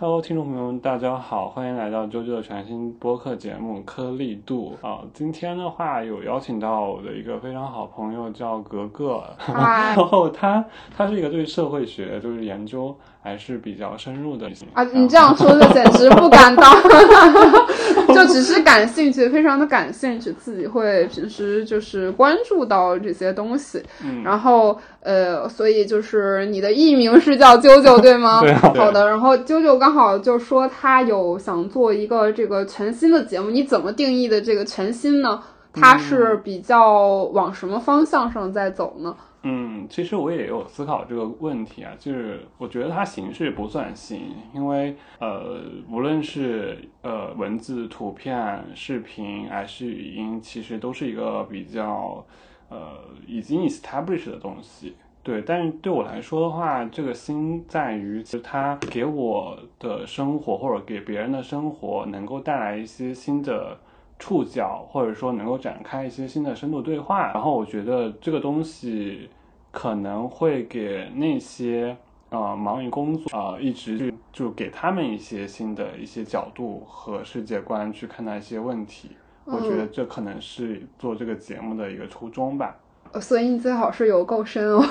[0.00, 5.00] Hello，听众朋友们，大家好，欢迎来到啾啾的全新播客节目《颗粒度》啊。
[5.12, 9.24] 今天的话，有邀请到我的一个非常好朋友，叫格格。
[9.52, 10.64] 然后他
[10.96, 14.84] 他是一个对社会学就是研究还是比较深入的啊。
[14.84, 16.72] 你这样说的简直不敢当，
[18.26, 23.82] 就只是感兴趣，非常的感兴趣，自己会平时就是关注到这些东西。
[24.04, 28.40] 嗯，然后呃，所以就是你的艺名是叫啾啾对吗？
[28.44, 28.52] 对。
[28.54, 35.40] 好的，然后啾啾刚好就说他有想做一个这个全新的节目，你怎么定义的这个全新呢？
[35.72, 39.14] 它是比较往什么方向上在走呢？
[39.16, 52.24] 嗯，嗯其实我也有思考这个问题啊，就是我觉得它形式不算新，因为呃，无论是呃文字、图片、视频还是语音，其实都是一个比较
[52.68, 54.96] 呃已经 established 的东西。
[55.22, 63.78] 对，但是对我来说的话，这个新在于，其实它给我的生活或者给别人的生活能够带来一些新的
[64.18, 67.30] 触角，或者说能够展开一些新的深度对话。
[67.32, 69.28] 然后我觉得这个东西
[69.78, 71.96] 可能会给那些
[72.30, 79.10] 呃忙于工作啊，一直就给他们一些新的一些角度和世界观去看待一些问题。
[79.44, 82.74] 我觉得这可能是做这个节目的一个初衷吧。
[83.20, 84.82] 所以你最好是有够深哦，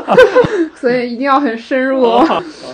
[0.76, 2.18] 所以一定要很深入哦。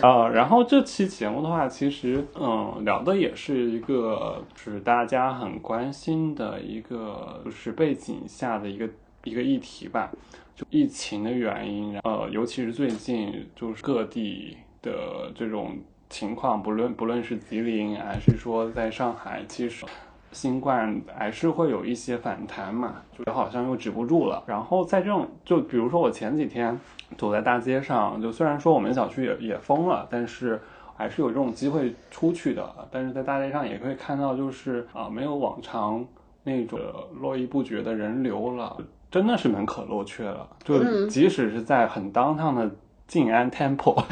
[0.02, 8.88] 啊， 然后这期节目的话，其实嗯，聊的也是一个就是大家很关心的一个就是背景下的一个
[9.22, 10.10] 一个议题吧，
[10.54, 15.76] 就疫情的原因，呃，尤其是最近就是各地的这种
[16.08, 19.84] 情况，不论不论是吉林还是说在上海，其实。
[20.32, 24.42] 新冠还是会有一些反弹嘛，就好像又止不住了。
[24.48, 26.76] 然后在这种，就比如说我前几天
[27.16, 30.60] 走在大街上，就虽然说我们小区也也封了，但是
[30.96, 32.68] 还是有这种机会出去的。
[32.90, 36.04] 但是在大街上也可以看到，就是啊，没有往常
[36.42, 36.80] 那种
[37.14, 38.76] 络绎不绝的人流了，
[39.14, 40.44] 真的是门可罗雀了。
[40.64, 42.68] 就即使是在很当趟的。
[43.06, 44.02] 静安 Temple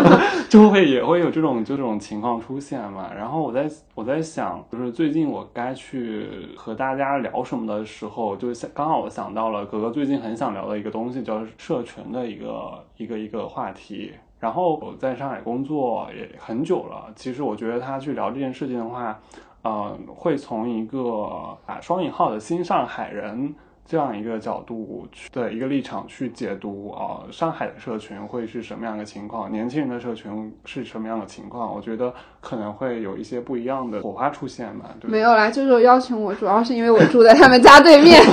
[0.50, 3.10] 就会也会有这种就这种情况出现嘛。
[3.12, 14.12] 然后我在我在想，就是最近我该去和大家聊什么的时候，就想刚好我想到了格格最近很想聊的一个东西，叫社群的一个一个一个话题。
[14.38, 19.18] 然后我在上海工作也很久了，其实我觉得他去聊这件事情的话，
[19.64, 23.54] 嗯，会从一个啊双引号的新上海人。
[23.84, 29.50] 这样一个角度去的一个立场去解读啊，上海的社群会是什么样的情况？
[29.50, 31.74] 年轻人的社群是什么样的情况？
[31.74, 34.86] 我觉得可能会有一些不一样的火花出现吧。
[35.04, 38.20] 没有啦，就是邀请我，主要是因为我住在他们家对面。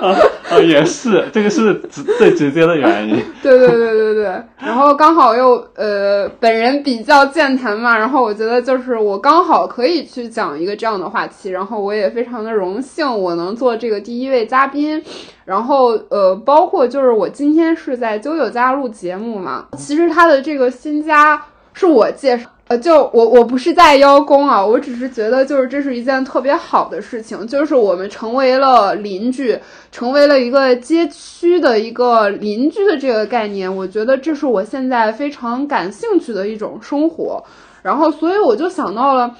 [0.00, 3.16] 啊，也是，这个是直最直接的原因。
[3.42, 4.24] 对对对对对，
[4.58, 15.02] 然后刚好又呃，本人比较健谈嘛，然后我觉得就是我刚好可以去讲一个这样的话题，然后我也非常的荣幸，我能做这个第一位嘉宾。
[15.46, 21.42] 然后呃，包括就是我今天是在啾啾家录节目嘛，其实他的这个新家
[21.74, 22.48] 是我介绍。
[22.68, 29.58] 呃，就我我不是在邀功啊，我只是觉得就是这是一件特别好的事情，就是我们成为了邻居，
[29.92, 37.44] 成为了一个街区的一个邻居的这个概念，我觉得这是我现在非常感兴趣的一种生活，
[37.82, 39.30] 然后所以我就想到了。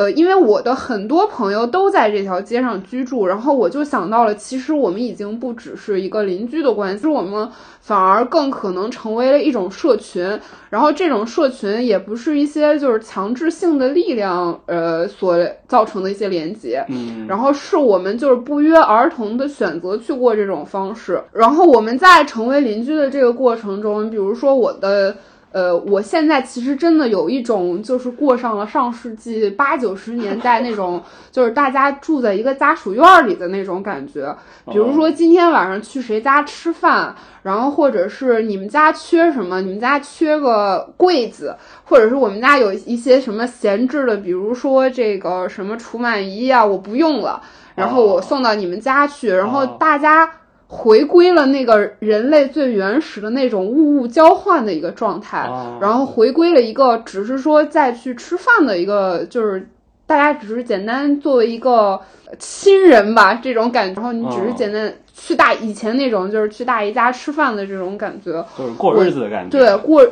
[0.00, 7.46] 呃，因为我的很多朋友都在这条街上居住，然后我就想到了，其实我们已经不只是一个邻居的关系，我们
[7.82, 10.26] 反而更可能成为了一种社群。
[10.70, 15.36] 然后这种社群也不是一些就是强制性的力量，呃，所
[15.68, 16.82] 造成的一些连接。
[16.88, 21.22] 嗯，然后是我们就是不约而同的选择去过这种方式。
[21.30, 25.14] 然后我们在成为邻居的这个过程中，比如说我的。
[25.52, 31.02] 呃，我现在其实真的有一种，就是过上了上世纪八九十年代那种，
[31.32, 34.32] 就是大家住在一个家属院里的那种感觉。
[34.70, 47.42] 比如说今天晚上去谁家吃饭，然后或者是你们家缺什么，你们家缺个柜子，或者是我们家有一些什么闲置的，比如说这个什么除螨仪啊，我不用了，
[47.74, 50.30] 然后我送到你们家去，然后大家。
[50.72, 55.50] 回归了那个人类最原始的那种物物交换的一个状态，
[55.80, 59.68] 然后回归了一个只是说再去吃饭的一个，就是
[60.06, 62.00] 大家只是简单作为一个
[62.38, 70.06] 亲人吧这种感觉，然后你只是简单去大以前那种就是去大姨家吃饭的这种感觉，就是过日子的感觉，对过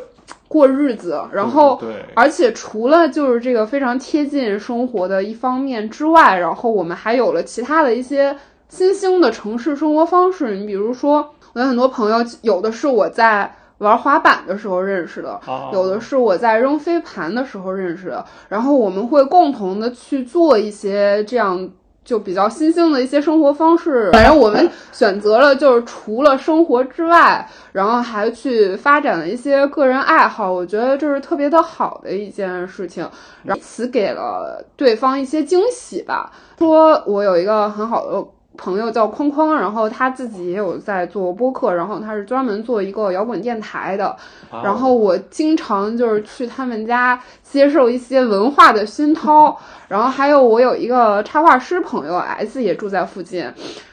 [0.48, 8.36] 过日子，然后对，而且除了就是这个非常贴近生活的一方面之外，然后我们还有了其他的一些。
[8.68, 21.70] 新兴的城市生活方式，你比如说，我有很多朋友，有的是我在玩滑板的时候认识的，哦有的是我在扔飞盘的时候认识的，然后我们会共同的去做一些这样
[22.04, 24.10] 就比较新兴的一些生活方式。
[24.12, 33.08] 反正我们选择了就是除了生活之外，然后还去发展了一些个人爱好，我觉得这是特别的好的一件事情，
[33.44, 36.30] 然后彼此给了对方一些惊喜吧。
[36.58, 38.28] 说我有一个很好的。
[38.58, 44.08] 朋友叫框框，然后他自己也有在做播客，然后他是专门做一个摇滚电台的，
[44.50, 49.56] 哦然后我经常就是去他们家接受一些文化的熏陶，
[49.86, 53.48] 然后还有我有一个插画师朋友 S 也住在附近，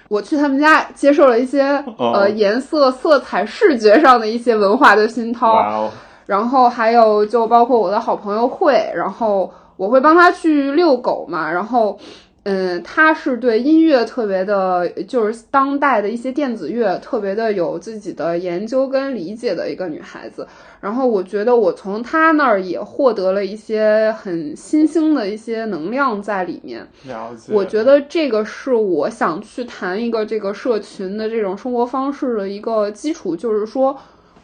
[0.10, 1.62] 我去他们家接受了一些、
[1.98, 2.14] 哦。
[2.16, 5.92] 呃颜色、色彩、视觉上的一些文化的熏陶，
[6.26, 11.98] 然后还有就包括我的好朋友慧，然后我会帮他去遛狗嘛，然后。
[12.46, 20.48] 嗯，她是对音乐特别的，就是当代的一些电子乐特别的有自己的研究跟理解的一个女孩子。
[20.80, 26.88] 然后我觉得我从她那儿也获得了一些很新兴的一些能量在里面。
[27.08, 27.52] 了解。
[27.52, 33.98] 我觉得这个是我想去谈一个这个社群的这种生活方式的一个基础，就是说。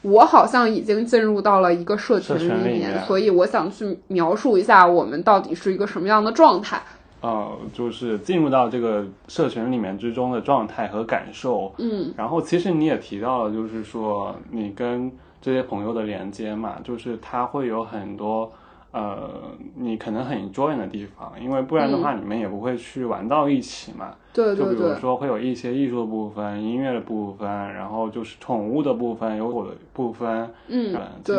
[0.03, 6.81] 我好像已经进入到了一个社群社群里面所以我想去描述一下我们到底是一个什么样的状态。
[7.21, 11.71] 呃，就是进入到这个社群里面之中的状态和感受。
[11.77, 18.51] 嗯然后其实你也提到了，就是说你跟这些朋友的连接嘛，就是他会有很多
[18.91, 19.29] 呃，
[19.75, 24.13] 你可能很 enjoy 的地方，因为不然的话你们也不会去玩到一起嘛。
[24.33, 30.93] 对就比如说会有一些艺术的部分、音乐的部分，然后就是宠物的部分、有我的部分，嗯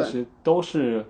[0.04, 1.04] 其实都是，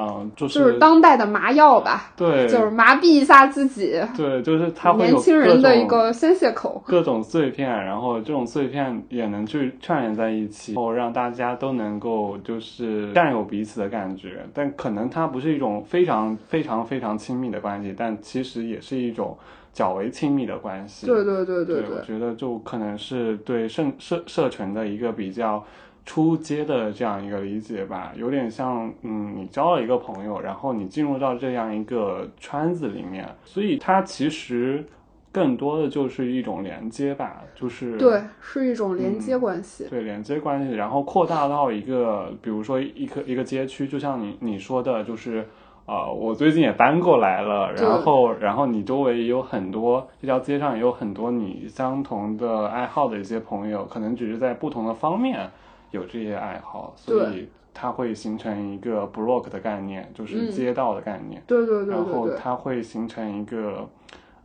[0.00, 6.82] 嗯、就是就是当代的麻药吧，对，就是麻痹一下自己，对，就是他会有年轻人的一个宣泄口。
[6.86, 14.44] 各种碎片，然后这种碎片也能去串联在一起，然后让大家都能够就是占有彼此的感觉。
[14.54, 19.36] 但可能它不是一种非常非常非常亲密的关系，但其实也是一种
[19.72, 21.06] 较为亲密的关系。
[21.06, 25.62] 对对对对对我觉得就可能是对社社社群的一个比较
[26.04, 34.84] 出街的这样一个理解吧，有点像，嗯，你交了一个朋友，然后你进入到这样一个圈子里面，所以它其实
[35.30, 39.86] 更多的就是一种连接吧，就是对，是一种连接关系。
[39.88, 45.46] 对连接关系，然后扩大到一个，比如说一个一个街区，就像你你说的，就是。
[45.86, 55.50] 呃，我最近也搬过来了，然后，然后你周围也有很多，这条街上也有很多你相同的爱好的一些朋友，可能只是在不同的方面
[55.90, 63.88] 有这些爱好，所以它会形成一个 block 的概念，就是嗯街道的概念，对对对然后它会形成一个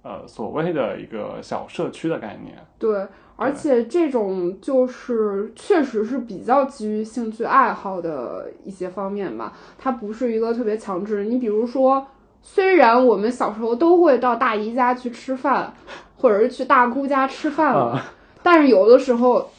[0.04, 2.56] 呃所谓的一个小社区的概念。
[2.78, 3.06] 对，
[3.36, 11.26] 而且这种就是确实是比较基于兴趣爱好的一些方面吧，它不是一个特别强制。
[11.26, 12.06] 你比如说，
[12.42, 15.74] 虽然我们小时候都会到大姨家去吃饭，
[16.18, 18.06] 或者是去大姑家吃饭了，啊
[18.44, 19.50] 但是有的时候，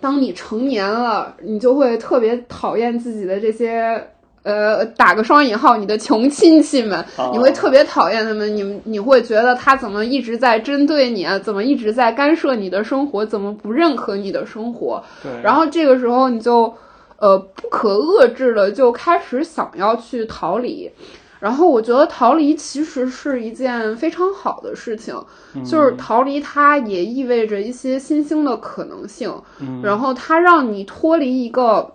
[0.00, 4.06] 当你成年了，你就会特别讨厌自己的这些。
[4.42, 11.38] 呃，打个双引号，你的穷亲戚们，你会特别讨厌他们，你你会觉得他怎么一直在针对你啊？
[11.38, 13.22] 怎么一直在干涉你的生活？
[13.22, 15.04] 怎么不认可你的生活？
[15.22, 16.72] 对，然后这个时候你就
[17.18, 20.90] 呃不可遏制的就开始想要去逃离。
[21.40, 25.14] 然后我觉得逃离其实是一件非常好的事情，
[25.54, 31.92] 嗯就是逃离它也意味着一些新兴的可能性，嗯然后它让你脱离一个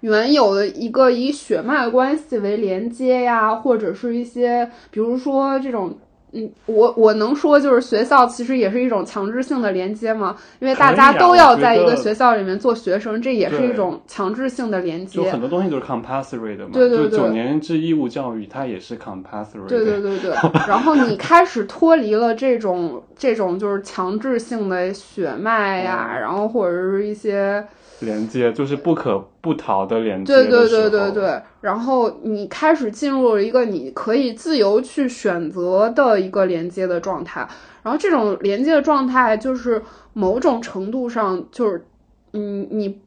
[0.00, 5.96] 原有的一个以血脉关系为连接呀，或者是一些比如说这种。
[6.32, 10.34] 嗯，我我能说就是学校其实也是一种强制性的连接嘛？
[10.60, 15.30] 因为大家都要在一个学校里面做学生，这也是一种强制性的连就接。
[15.30, 19.68] 很多东西都是 compulsory 的嘛，对对对就九年制义务教育它也是 compulsory 的。
[19.68, 20.34] 对对对对，
[20.66, 27.62] 然后你开始脱离了这种这种就是强制性的血脉呀，嗯然后或者是一些
[28.02, 30.68] 连接就是不可不逃的连接对对。
[30.68, 37.46] 对对对，然后你开始进入了一个你可以自由去选择的一个连接的状态，
[37.82, 39.82] 然后这种连接的状态就是
[40.12, 41.84] 某种程度上就是，
[42.32, 43.00] 嗯，你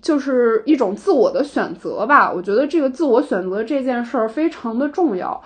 [0.00, 2.32] 就是一种自我的选择吧。
[2.32, 5.42] 我觉得这个自我选择这件事儿非常的重要，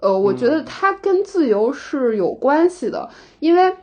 [0.00, 3.08] 呃，我觉得它跟自由是有关系的，
[3.40, 3.74] 因为。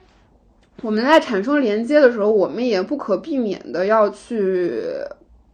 [0.82, 4.82] 我们在产生连接的时候，我们也不可避免的要去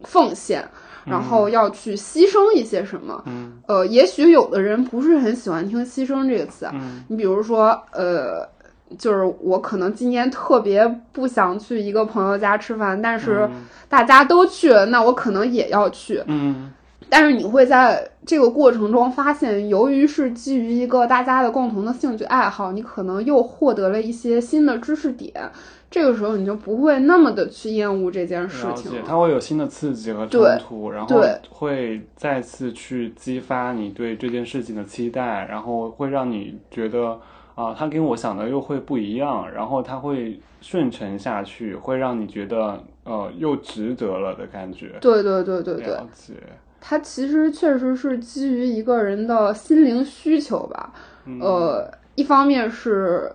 [0.02, 0.66] 奉献，
[1.04, 3.22] 然后要去牺牲一些什么。
[3.26, 6.66] 嗯呃，也许有的人不是很喜欢听“牺牲”这个词
[7.08, 8.48] 你比如说，呃，
[8.98, 16.22] 就是我可能今年特别不想去一个朋友家吃饭，但是嗯大家都去了，那我可能也要去。
[16.26, 16.72] 嗯
[17.10, 25.50] 但是你会在这个过程中发现，由于是基于一个大家的共同的兴趣爱好，你可能又获得了一些新的知识点。
[25.90, 29.02] 这个时候你就不会那么的去厌恶这件事情了。
[29.06, 37.18] 它会有新的刺激和冲突，然后会再次去激发你对这件事情的期待，然后会让你觉得
[37.54, 44.92] 啊，它跟我想的又会不一样，然后它会顺承下去，会让你觉得呃又值得了的感觉。
[45.00, 46.34] 对对对对对，了解，
[46.80, 50.92] 它其实确实是基于一个人的心灵需求吧。
[51.26, 53.30] 嗯呃，一方面是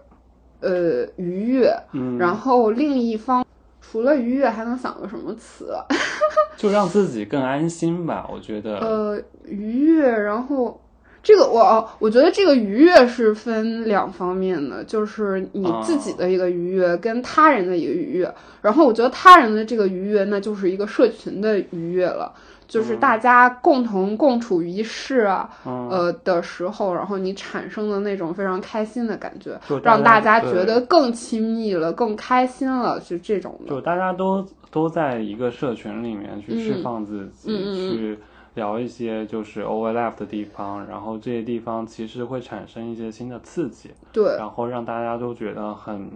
[0.61, 3.45] 呃愉悦，嗯，然后另一方
[3.81, 5.73] 除了愉悦还能想个什么词？
[6.57, 8.77] 就让自己更安心吧，我觉得。
[8.77, 10.79] 呃，愉悦，然后
[11.21, 18.33] 这个我哦，我觉得这个愉悦是分两方面的，就是你自己的一个愉悦跟他人的一个愉悦。
[18.61, 22.33] 然后我觉得他人的这个愉悦，那就是一个社群的愉悦了。
[22.73, 25.89] 就是大家共同共处一室啊，嗯。
[25.89, 33.69] 呃的时候，然后你产生的那种非常开心的感觉，就让大家觉得更亲密了，更开心了，是这种的。
[33.69, 36.83] 就大家都都在一个社群里面去释嗯。
[36.83, 37.49] 放自己，
[37.89, 38.17] 去
[38.55, 46.09] 聊一些就是 overlap 的地方，然后这些地方其实会产生一些新的刺激，对，然后让大家都觉得很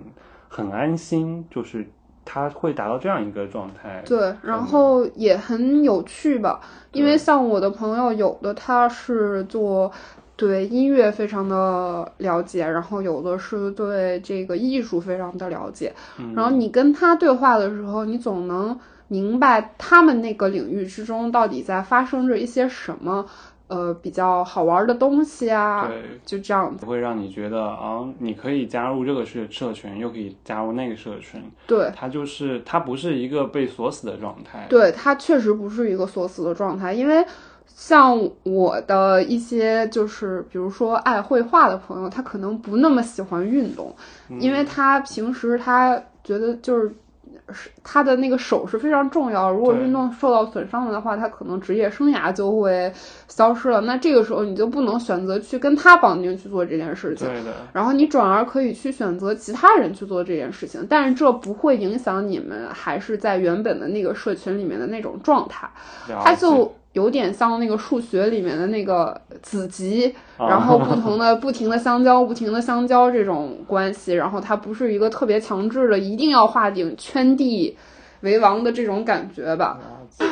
[0.48, 1.88] 很安心，就是
[2.30, 4.04] 它会达到这样一个状态。
[4.06, 6.60] 对，然后也很有趣吧，
[6.92, 9.90] 因为像我的朋友，有的他是做
[10.36, 23.26] 对音乐非常的了解，然后有的是对这个艺术非常的了解，嗯然后你跟他对话的时候，你总能明白他们那个领域之中到底在发生着一些什么，
[23.68, 26.86] 呃，比较好玩的东西啊，对，就这样子。
[26.86, 34.66] 会让你觉得啊，你可以加入这个社社群，又可以加入那个社群，对，它就是它不是一个被锁死的状态。
[34.70, 37.26] 对，它确实不是一个锁死的状态，因为
[37.66, 43.94] 像我的一些就是比如说爱绘画的朋友，他可能不那么喜欢运动，
[44.40, 46.90] 因为他平时他觉得就是。
[47.54, 52.92] 是他的那个手是非常重要，如果运动受到损伤了的话，他可能职业生涯就会
[53.28, 53.82] 消失了。
[53.82, 65.70] 那这个时候你就不能选择去跟他绑定去做这件事情，对的，然后你转而可以去选择其他人去做这件事情，但是这不会影响你们还是在原本的那个社群里面的那种状态，
[66.24, 70.48] 他就有点像那个数学里面的那个子集，啊。
[70.50, 77.78] 然后不同的 不停的相交，不停的相交这种关系，然后它不是一个特别强制的一定要划定圈地
[78.22, 79.78] 为王的这种感觉吧？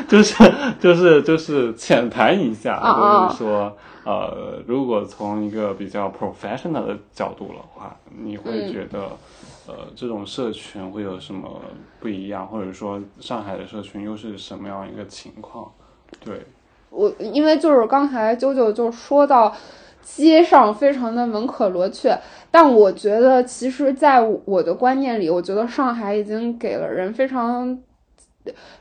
[0.08, 0.44] 就是
[0.80, 9.00] 就是就是浅谈一下，就是说，呃，如果从一个比较 professional 的角度的话，你会嗯觉得，
[9.68, 11.62] 呃，这种社群会有什么
[12.00, 15.72] 不一样，或者说上海的社群又是什么样一个情况？
[16.24, 16.46] 对，
[16.96, 19.54] 我因为就是刚才啾啾就说到
[20.02, 22.18] 街上非常的门可罗雀，
[22.50, 27.78] 但我觉得其实在我的观念里，我觉得上海已经给了人非常。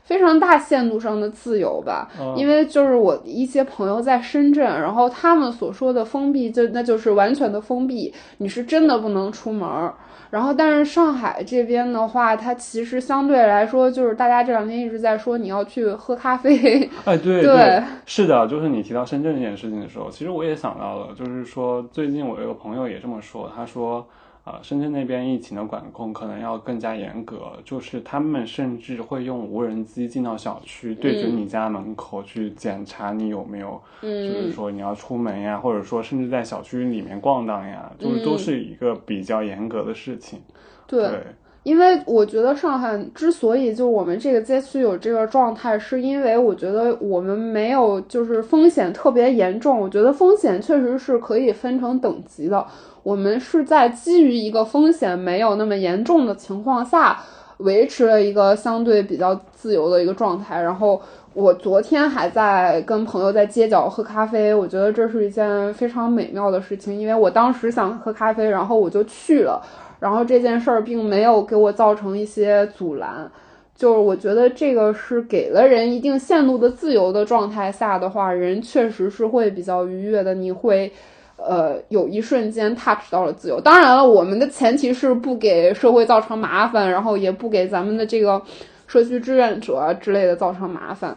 [0.03, 9.93] 非常大限度上的自由吧，嗯因为就是我一些朋友在深圳，然后他们所说的封闭，就那就是完全的封闭，你是真的不能出门儿。
[10.31, 24.05] 然后，但是上海这边的话，它其实相对来说，就是大家这两天一直在说你要去喝咖啡， 哎，对对是的，就是你提到深圳这件事情的时候，其实我也想到了，就是说最近我有个朋友也这么说，他说，
[24.45, 40.39] 呃，深圳那边疫情的管控可能要更加严格，就是他们甚至会用无人机进到小区，对准你家门口去检查你有没有，就是嗯，说你要出门呀，或者说甚至在小区里面逛荡呀，就是都嗯是一个比较严格的事情。
[40.85, 41.23] 对，
[41.63, 49.79] 因为我觉得上海之所以就我们这个街区有这个状态，是因为我觉得我们没有就是风险特别严重。
[49.79, 52.63] 我觉得风险确实是可以分成等级的。
[53.05, 57.21] 我们是在基于一个风险没有那么严重的情况下，
[57.57, 60.59] 维持了一个相对比较自由的一个状态。
[60.59, 60.99] 然后
[61.35, 69.61] 我昨天还在跟朋友在街角喝咖啡，我觉得这是一件非常美妙的事情，因为我当时想喝咖啡，然后我就去了。
[69.99, 73.29] 然后这件事儿并没有给我造成一些阻拦，
[73.75, 80.91] 就是我觉得这个是给了人一定限度的自由的状态下的话，人确实是会比较愉悦的，你会。
[81.37, 83.59] 呃，有一瞬间 touch 到了自由。
[83.59, 88.41] 当然了，我们的前提是不给社会造成麻烦，然后也不给咱们的这个
[88.87, 91.15] 社区志愿者啊之类的造成麻烦。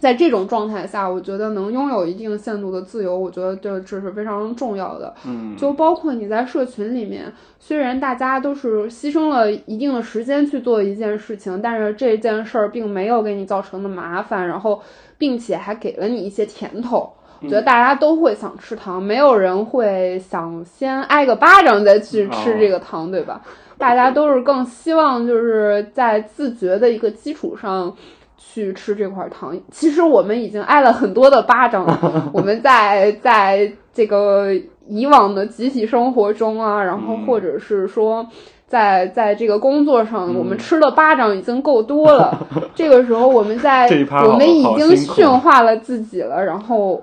[0.00, 5.14] 在这种状态下，我觉得能拥有一定限度的自由，我觉得这这是非常重要的。
[5.26, 14.80] 嗯，就包括你在社群里面，虽然大家都是牺牲了一定的时间去做一件事情，但是这件事儿并没有给你造成的麻烦，然后
[15.18, 17.12] 并且还给了你一些甜头。
[17.42, 23.40] 我觉得大家都会想吃糖，没有人会想先挨个巴掌再去吃这个糖，对吧？
[23.78, 27.94] 大家都是更希望就是在自觉的一个基础上。
[28.52, 32.30] 去吃这块糖，其实我们已经挨了很多的巴掌了。
[32.32, 34.48] 我们在在这个
[34.88, 38.26] 以往的集体生活中啊，然后或者是说，
[38.66, 42.36] 在在这个工作上，我们吃的巴掌已经够多了。
[42.74, 43.86] 这个时候，我们在
[44.26, 46.42] 我们已经驯化了自己了。
[46.44, 47.00] 然后，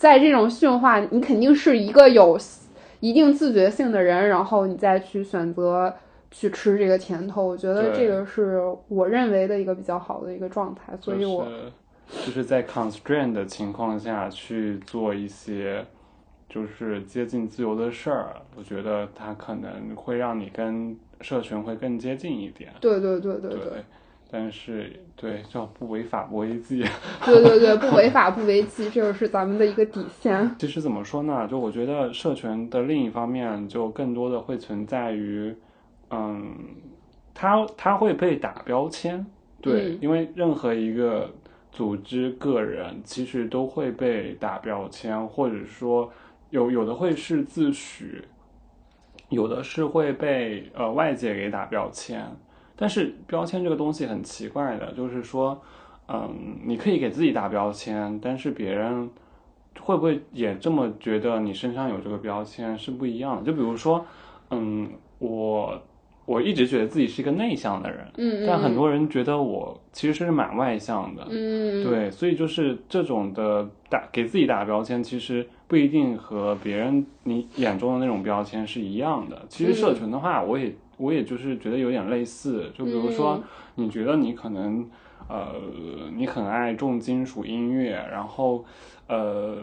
[0.00, 2.38] 在这种驯化，你肯定是一个有
[3.00, 5.94] 一定自觉性的人，然后你再去选择。
[6.32, 11.44] 去吃这个甜头，我觉得这个是我认为的一个比较好的一个状态，所以我
[12.24, 15.84] 就是在 constraint 的情况下去做一些
[16.48, 22.70] 就是接近自由的事儿，我觉得它可能会让你跟社群会更接近一点。
[22.80, 23.84] 对对对对对，
[24.30, 26.84] 但是对叫不违法不违纪。
[27.24, 30.54] 对对对，不违法不违纪，这就是咱们的一个底线。
[30.58, 31.48] 其实怎么说呢？
[31.48, 35.54] 就我觉得社群的另一方面，就更多的会存在于。
[36.12, 36.56] 嗯，
[37.32, 39.24] 它它会被打标签，
[39.62, 41.30] 对，因为任何一个
[41.70, 46.12] 组织、个人其实都会被打标签，或者说
[46.50, 48.22] 有有的会是自诩，
[49.28, 52.26] 有的是会被呃外界给打标签。
[52.80, 55.60] 但是标签这个东西很奇怪的，就是说，
[56.08, 59.08] 嗯，你可以给自己打标签，但是别人
[59.78, 63.42] 会不会也这么觉得你身上有这个标签是不一样的。
[63.42, 64.04] 就比如说，
[64.50, 65.80] 嗯，我。
[66.26, 79.44] 我一直觉得自己是一个内向的人，嗯，但很多人觉得我其实是蛮外向的，嗯，对，所以就是这种的打给自己打标签，其实不一定和别人你眼中的那种标签是一样的。
[79.48, 83.42] 其实社群的话，我也我也就是觉得有点类似，就比如说
[83.74, 84.88] 你觉得你可能
[85.28, 85.54] 呃
[86.14, 88.64] 你很爱重金属音乐，然后
[89.08, 89.56] 呃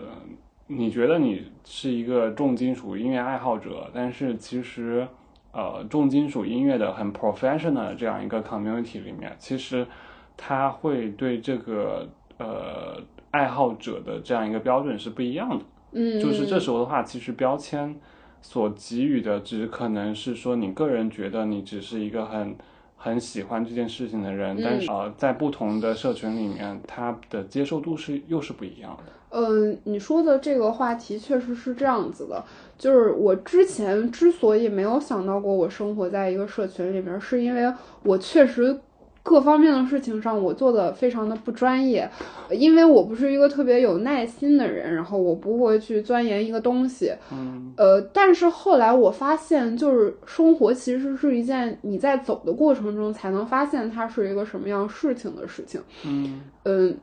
[0.67, 5.08] 你觉得你是一个重金属音乐爱好者，但是其实。
[5.53, 9.88] 呃，重金属音乐的很 professional 的这样一个 community 里面，其实
[10.36, 15.65] 他会对这个呃爱好者的这样一个标准是不一样的。
[15.93, 17.95] 嗯，就是这时候的话，其实标签
[18.41, 22.56] 所给予的只可能是说你个人觉得你只是一个很
[22.95, 29.13] 很喜欢这件事情的人，但是呃，在不同的社群里面，他的接受度是又是不一样的。
[29.30, 32.43] 嗯，你说的这个话题确实是这样子的。
[32.78, 37.71] 就是我之前之所以没有想到过我生活在一个社群里面，是因为
[38.04, 38.80] 我确实
[39.28, 42.10] 各方面的事情上我做的非常的不专业，
[42.50, 47.12] 因为我不是一个特别有耐心的人，然后我不会去钻研一个东西。
[47.30, 55.82] 嗯，呃，但是后来我发现，就是生活其实是一件你在走的过程中才能发现它是一个什么样事情的事情。
[56.06, 56.98] 嗯嗯。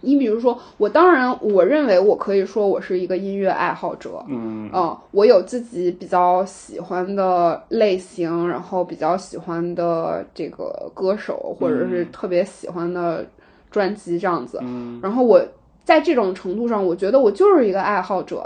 [0.00, 4.70] 你比如说，我当然，我认为我可以说我是一个音乐爱好者，嗯，
[5.12, 13.24] 我有自己比较喜欢的类型，然后比较喜欢的这个歌手，或者是特别喜欢的
[13.70, 15.40] 专辑这样子，嗯，然后我
[15.84, 18.44] 在这种程度上，我觉得我就是一个爱好者，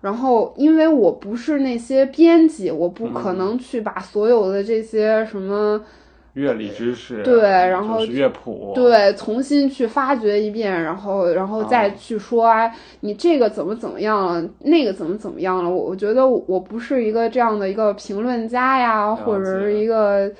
[0.00, 5.80] 然后因为我不是那些编辑，我不可能去把所有的这些什么。
[6.36, 12.70] 乐理知识，对，然后乐谱，对，重新去发掘一遍，然后，然后再去说，哎，
[13.00, 15.70] 你这个怎么怎么样了，那个怎么怎么样了？
[15.70, 20.30] 我我觉得我不是一个这样的一个评论家呀，或者是一个，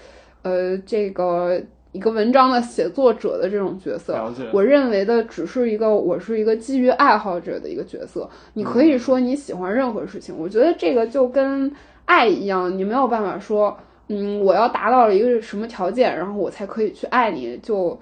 [0.42, 1.59] 呃，这个
[1.92, 4.22] 一个文章的写作者的这种角色。
[4.52, 8.28] 我认为的只是一个，我是一个基于爱好者的一个角色。
[8.52, 11.72] 你可以说你喜欢任何事情，我觉得这个就跟
[12.04, 13.74] 爱一样，你没有办法说。
[14.09, 17.99] 嗯，我要达到了一个什么条件，然后我才可以去爱你，就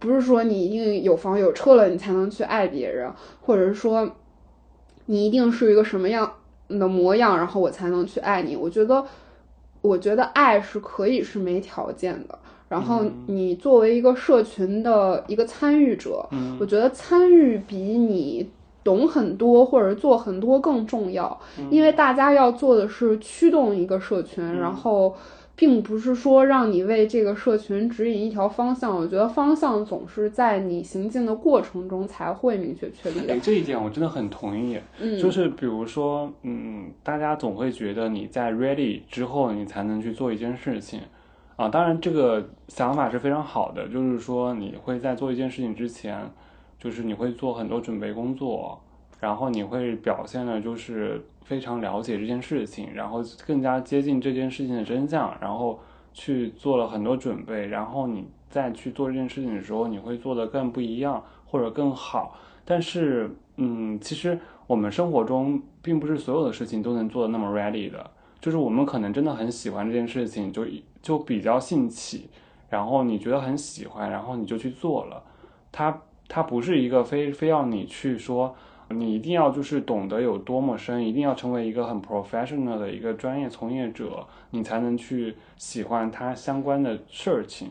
[0.00, 3.08] 不是说你一定有房有车了，你才能去爱别人，
[3.40, 4.10] 或者是说
[5.06, 6.28] 你一定是一个什么样
[6.68, 8.56] 的模样，然后我才能去爱你。
[8.56, 9.04] 我觉得，
[9.80, 12.36] 我觉得爱是可以是没条件的。
[12.68, 18.50] 然后你作为一个社群的一个参与者，我觉得参与比你
[18.82, 21.40] 懂很多或者做很多更重要，
[21.70, 25.14] 因为大家要做的是驱动一个社群，然后。
[25.56, 33.38] 并不是说让你为这个社群指引一条方向，我觉得方向总是在你行进的过程中才会明确确立的。
[33.40, 34.78] 这一点我真的很同意。
[35.00, 41.00] 嗯，就是比如说，嗯，大家总会觉得你在 ready 之后，你才能去做一件事情
[41.56, 41.68] 啊。
[41.68, 46.18] 当然，这个想法是非常好的，就是说你会在做一件事情之前。
[46.76, 48.78] 就是你会做很多准备工作，
[49.20, 55.80] 然后你会表现的就是非常了解这件事情，然后更加接近这件事情的真相，然后
[56.12, 62.36] 去做了很多准备，然后你再去做这件事情的时候，你会做的更不一样或者更好。
[62.64, 70.64] 但是，嗯，其实我们生活中并不是所有的事情都能做的那么 ready 的，就是我们可能真的很喜欢这件事情，就
[71.02, 72.28] 就比较兴起，
[72.70, 75.22] 然后你觉得很喜欢，然后你就去做了。
[75.70, 78.54] 它它不是一个非非要你去说，
[78.90, 87.68] 你一定要就是懂得有多么深，一定要成为一个很 professional 的一个专业从业者，你才能去喜欢它相关的事情。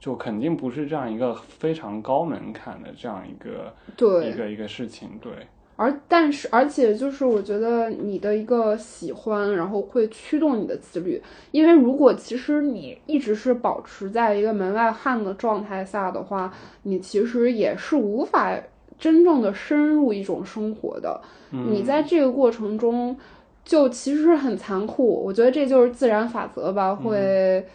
[0.00, 5.32] 就肯定不是这样一个非常高门槛的这样一个对一个一个事情，对。
[5.76, 11.20] 而但是而且就是我觉得你的一个喜欢，然后会驱动你的自律，
[11.52, 18.54] 因为如果其实你一直是保持在一个门外汉的状态下的话，你其实也是无法
[19.04, 21.20] 真正的深入一种生活的。
[21.50, 23.14] 你在这个过程中，
[23.62, 25.22] 就其实很残酷。
[25.22, 27.66] 我觉得这就是自然法则吧，会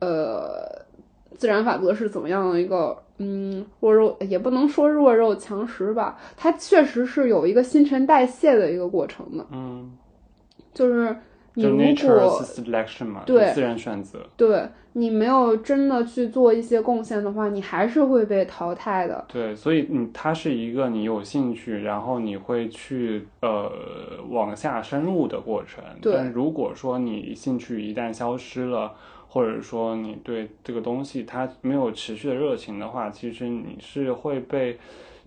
[0.00, 0.84] 呃。
[1.38, 2.96] 自然法则是怎么样的一个？
[3.18, 9.44] 嗯，弱肉也不能说弱肉强食吧，它确实是有一个新陈代谢的一个过程的。
[9.52, 9.92] 嗯，
[10.72, 11.14] 就是
[11.52, 12.42] 你如果
[13.26, 14.66] 对自然选择，对
[14.98, 19.22] 你没有真的去做一些贡献的话，你还是会被淘汰的。
[19.28, 23.70] 对，所以嗯，它是一个你有兴趣，然后你会去呃
[24.30, 25.84] 往下深入的过程。
[26.02, 28.94] 但如果说你兴趣一旦消失了，
[29.28, 34.78] 或者说你对这个东西它没有持续的热情的话，其实你是会被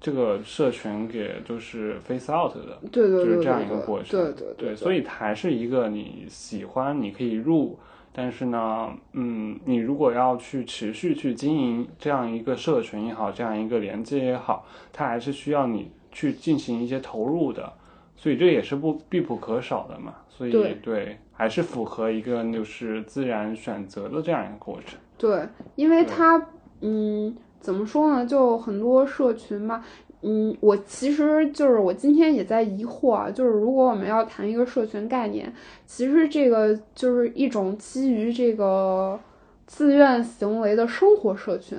[0.01, 7.77] 这个社群给就是 face out 的，对对对，就是这样一个过程，对对对，所以还是一个你喜欢你可以入，
[8.21, 17.71] 但是呢，嗯，你如果要去持续去经营这样一个社群也好，这样一个连接也好，它还是需要你去进行一些投入的，
[18.17, 20.51] 所以这也是不必不可少的嘛，所以
[20.83, 21.17] 对。
[21.31, 24.99] 还是符合一个就是自然选择的这样一个过程。
[25.17, 26.35] 对，因为它，
[26.81, 28.25] 嗯，怎么说呢？
[28.25, 29.81] 就很多社群嘛，
[30.21, 35.51] 嗯，我其实就是我今天也在疑惑啊，就是如果我们要谈一个社群概念，
[35.85, 39.19] 其实这个就是一种基于这个
[39.65, 41.77] 自愿行为的生活社群，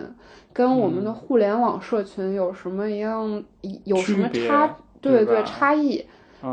[0.53, 3.42] 跟我们的互联网社群有什么一样，
[3.85, 4.76] 有什么差？
[5.00, 6.05] 对对，差异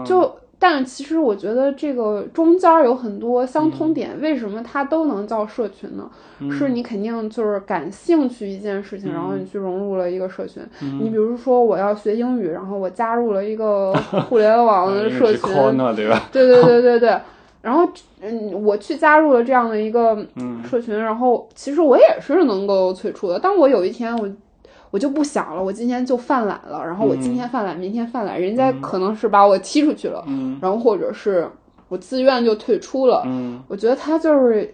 [0.06, 0.36] 就。
[0.60, 6.10] 但其实我觉得这个中间有很多相通点，为什么它都能叫社群呢？
[6.52, 10.64] 是你肯定就是感兴趣一件事情，然后你去融入了一个社群。
[11.00, 13.94] 你比如说我要学英语，然后我加入了一个
[14.30, 15.42] 互联网的社群，
[15.96, 16.28] 对吧？
[16.32, 17.18] 对对对对对。
[17.62, 17.88] 然后
[18.22, 20.18] 嗯，我去加入了这样的一个
[20.68, 23.40] 社群，然后其实我也是能够退出的。
[23.40, 24.28] 当我有一天我。
[24.90, 30.24] 我就不想了，我今天就犯懒了，然后我今天犯懒，明天犯懒，人家可能是把我踢出去了，
[30.62, 31.48] 然后或者是
[31.90, 33.28] 我自愿就退出了。
[33.68, 34.74] 我觉得他就是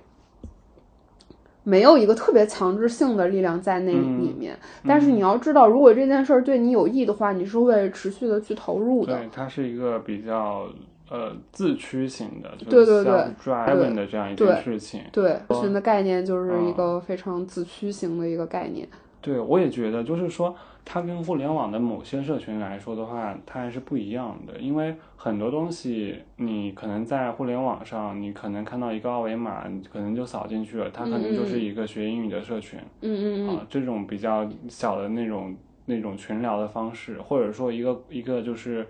[1.63, 4.57] 没有一个特别强制性的力量在那里面。
[4.85, 9.15] 但是你要知道，如果这件事儿对你有益的话，你是会持续的去投入的。
[9.17, 10.67] 对，它是一个比较
[11.09, 15.01] 呃自驱型的，对对对，driven 的这样一件事情。
[15.11, 18.87] 对，群的概念就是一个非常自驱型的一个概念。
[19.23, 24.59] 对，我也觉得，就是说，它跟互联网的某些社群来说的话，它还是不一样的。
[24.59, 32.77] 因为很多东西，你可能在互联网上，你可能看到一个二维码，你可能就扫进去了，它可能就是一个学英语的社群。
[32.99, 35.55] 嗯嗯啊，这种比较小的那种
[35.85, 38.85] 那种群聊的方式，或者说一个一个就是，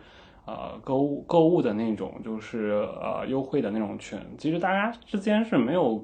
[0.48, 6.04] 呃，购物购物的那种，就是呃优惠的那种群，其实大家之间是没有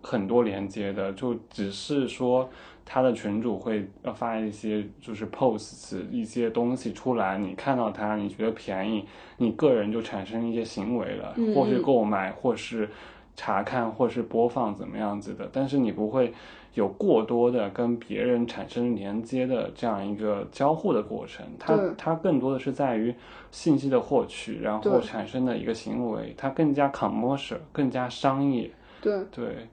[0.00, 2.48] 很多连接的，就只是说。
[2.86, 9.04] 他的群主会发一些就是 posts 一些东西出来，你看到它，你觉得便宜，
[9.38, 12.88] 你个人就产生一些行为了，或是购买，或是
[13.34, 16.32] 查看，或是播放怎么样子的，但是你不会
[16.74, 21.46] 有过多的跟别人产生连接的这样一个交互的过程。
[21.58, 23.14] 它它更多的是在于
[23.50, 28.70] 信息的获取，然后产生的一个行为，它更加 commercial，更加商业。
[29.00, 29.68] 对对，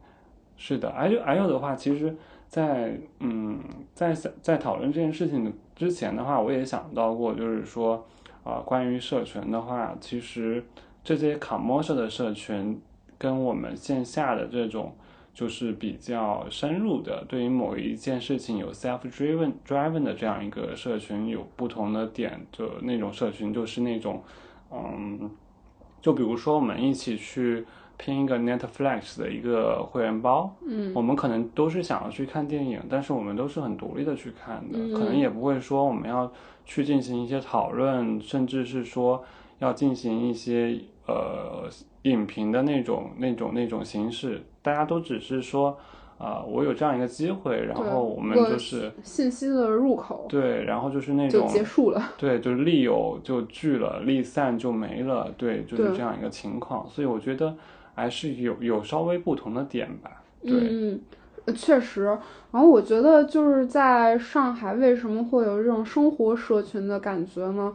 [0.55, 0.91] 是的。
[0.93, 2.15] 还有还有的话，其实。
[2.51, 8.05] 在嗯，在在讨论这件事情的之前的话，我也想到过，就是说，
[8.43, 10.61] 啊，关于社群的话，其实
[11.01, 12.77] 这些 commercial 的社群
[13.17, 14.93] 跟我们线下的这种
[15.33, 24.21] 就是比较深入的，对于某一件事情有 self driven driven 的这样一个社群有不同的点，就那种社群就是那种，
[24.69, 25.31] 嗯，
[26.01, 27.65] 就比如说我们一起去。
[28.01, 30.91] 拼一个 Netflix 的一个会员包，嗯。
[30.95, 34.93] 我们可能都是想要去看电影，但是我们都是很独立的去看的，嗯。
[34.93, 36.31] 可能也不会说我们要
[36.65, 39.23] 去进行一些讨论，甚至是说
[39.59, 41.69] 要进行一些呃
[42.01, 45.77] 影评的那种那种那种形式，大家都只是说，
[46.17, 50.25] 呃，我有这样一个机会，然后我们就是信息的入口。
[50.27, 52.01] 对，然后就是那就种结束了。
[52.17, 57.55] 对，就是利有就聚了，利散就没了，对，就是这样一个情况，所以我觉得
[58.01, 60.99] 还是有有稍微不同的点吧，对，嗯，
[61.55, 62.05] 确实。
[62.51, 67.71] 然后我觉得就是在上海，为什么会有这种生活社群的感觉呢？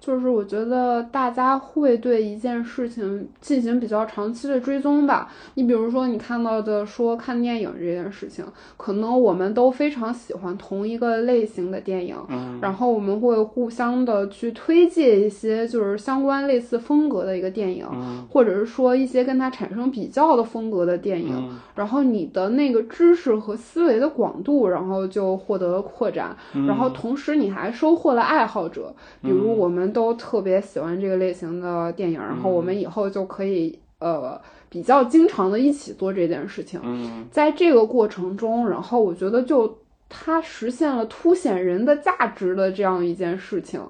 [0.00, 5.30] 就是我觉得大家会对一件事情进行比较长期的追踪吧。
[5.54, 8.44] 你比如说，你看到的说看电影这件事情，
[8.78, 21.34] 可能我们都非常喜欢同一个类型的电影，嗯然后我们会互相的去推荐一些就是相关类似风格的一个电影，嗯或者是说一些跟它产生比较的风格的电影。
[21.36, 36.80] 嗯然后你的那个知识和思维的广度，然后就获得了扩展，嗯然后同时你还收获了爱好者，比如我们都特别喜欢这个类型的电影，然后我们以后就可以呃比较经常的一起做这件事情。
[36.82, 43.80] 嗯在这个过程中，然后我觉得就它实现了凸显人的价值的这样一件事情。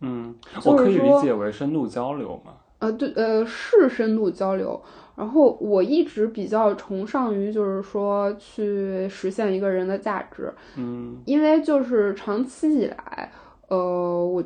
[0.00, 4.80] 嗯，我可以理解为深度交流嘛，呃，对，呃，是深度交流。
[5.16, 13.30] 然后我一直比较崇尚于，就是说去实现一个人的价值，嗯因为就是长期以来，
[13.68, 13.78] 呃，
[14.26, 14.42] 我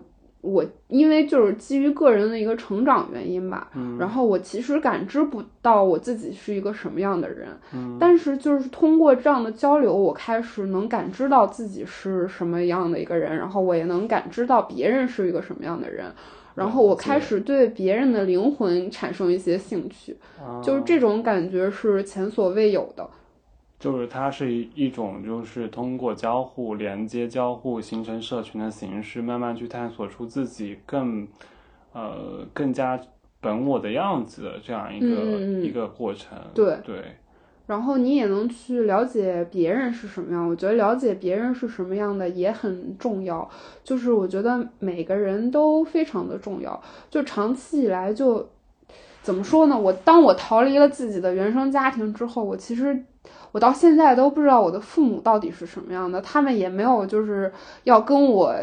[0.48, 16.06] 我因为就是基于个人的一个成长原因吧，嗯然后我其实感知不到我自己是一个什么样的人，嗯但是就是通过这样的交流，我开始能感知到自己是什么样的一个人，然后我也能感知到别人是一个什么样的人。
[16.54, 23.08] 然后我开始对别人的灵魂产生一些兴趣，啊就是这种感觉是前所未有的。
[23.78, 31.26] 就是它是一一种就是通过交互连接、交互形成社群的形式，慢慢去探索出自己更
[31.92, 33.00] 呃更加
[33.40, 36.36] 本我的样子的这样一个、一个过程。
[36.52, 36.96] 对对，
[37.66, 43.48] 然后你也能去了解别人是什么样，我觉得了解别人是什么样的也很重要。
[43.84, 46.82] 就是我觉得每个人都非常的重要。
[47.08, 48.44] 就长期以来就
[49.22, 49.78] 怎么说呢？
[49.78, 53.04] 我当我逃离了自己的原生家庭之后，我其实
[53.52, 57.52] 我到现在都不知道我的父母到底是什么样的，他们也没有就是
[57.84, 58.54] 要跟我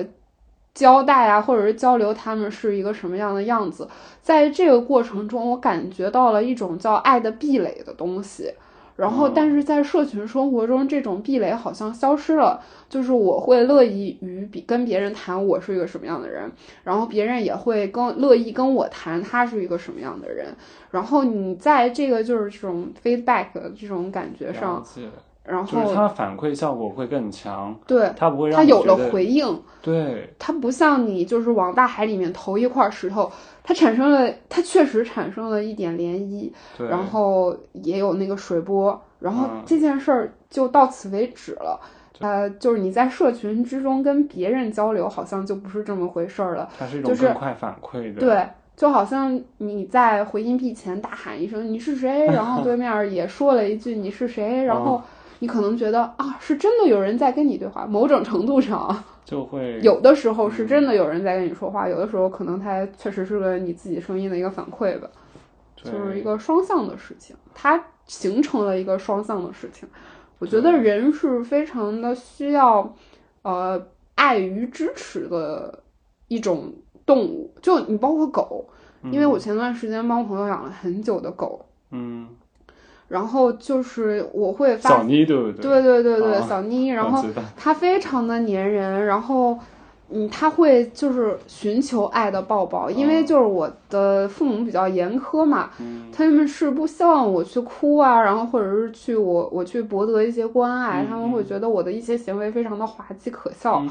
[0.74, 3.88] 交代啊，或者是交流他们是一个什么样的样子。
[4.22, 8.54] 在这个过程中，我感觉到了一种叫爱的壁垒的东西。
[8.96, 12.62] 然后，嗯但是在社群生活中，这种壁垒好像消失了。
[12.88, 16.50] 就是我会乐意与比跟别人谈我是一个什么样的人，
[16.84, 20.56] 然后别人也会跟乐意跟我谈他是一个什么样的人。
[20.92, 24.86] 然后你在这个就是这种 feedback 的这种感觉上，
[25.46, 33.32] 解，然就是后它反馈效果会更强，对它不会让它有了回应，对，它不像你就是往大海里面投一块石头，
[33.64, 41.80] 它产生了，它确实产生了一点涟漪，对，然后也有那个水波，然后嗯这件事儿就到此为止了。
[42.20, 46.70] 呃，就是你在社群之中跟别人交流，好像就不是这么回事儿了。
[46.80, 55.02] 它是一种快反馈的，对，就好像你在回音壁前大喊一声“你是谁”，然后对面也说了一句“你是谁”，然后
[55.46, 57.86] 你可能觉得啊，是真的有人在跟你对话。
[57.86, 65.08] 某种程度上啊，就会 有的时候是真的有人在跟你说话，有的时候可能它确实是个你自己声音的一个反馈吧，
[65.76, 69.88] 就是一个双向的事情，它形成了一个双向的事情。
[70.40, 72.96] 我觉得人是非常的需要，
[73.44, 73.80] 呃，
[74.16, 75.84] 爱与支持的
[76.28, 76.74] 一种
[77.06, 77.54] 动物。
[77.62, 78.68] 就你包括狗，
[79.12, 82.28] 因为我前段时间帮朋友养了很久的狗，嗯，
[83.08, 85.62] 然后就是我会发小妮对不对？
[85.62, 89.58] 对对对对，啊小妮，然后我知道它非常的粘人，然后
[90.10, 103.90] 嗯，它会就是寻求爱的抱抱，因为哦就是我的父母比较严苛嘛，嗯他们是不希望我去哭啊，然后或者是去我我去博得一些关爱，嗯他们会觉得我的一些行为非常的滑稽可笑，嗯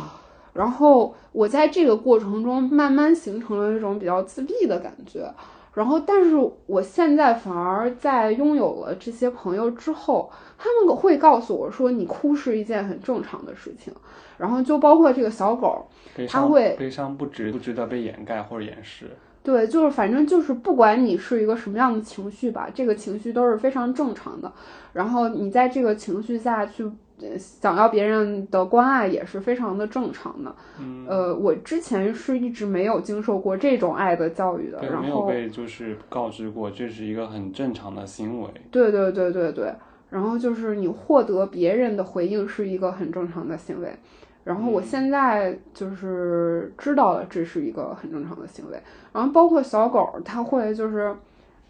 [0.52, 5.28] 然后我在这个过程中慢慢形成了一种比较自闭的感觉。
[5.74, 13.92] 然后，但是我现在反而在拥有了这些朋友之后，他们会告诉我说，你哭是一件很正常的事情。
[14.36, 15.86] 然后就包括这个小狗，
[16.28, 19.08] 它会悲伤不值不值得被掩盖或者掩饰，
[19.44, 24.52] 对，就是反正就是不管你是一个什么样的情绪吧，这个情绪都是非常正常的。
[24.92, 26.90] 然后你在这个情绪下去呃
[27.38, 30.54] 想要别人的关爱也是非常的正常的。
[30.80, 38.48] 嗯，呃，我之前是一直没有经受过这种爱的教育的，对，然没有后被就是告知过，这是一个很正常的行为。
[38.70, 39.72] 对对对对对，
[40.10, 43.94] 然后就是你获得别人的回应是一个很正常的行为，
[44.42, 48.78] 然后我嗯现在就是知道了这是一个很正常的行为，
[49.12, 51.14] 然后包括小狗，它会就是。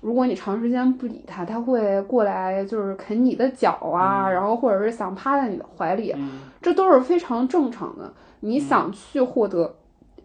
[0.04, 8.12] 如果你长时间不理它，它会过来就是啃你的脚啊，嗯然后或者是想趴在你的怀里，嗯这都是非常正常的。
[8.40, 9.74] 你想去获得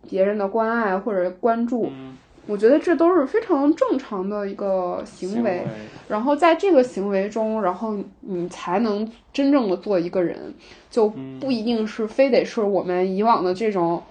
[0.10, 5.66] 别人的关爱或者关注，嗯，我觉得这都是非常正常的一个行行为。
[6.10, 10.54] 然后在这个行为中，然后你才能真正的做一个人，
[10.92, 14.04] 就嗯不一定是非得是我们以往的这种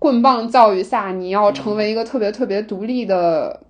[0.00, 3.60] 棍棒教育下，你要成为一个特别特别独立的。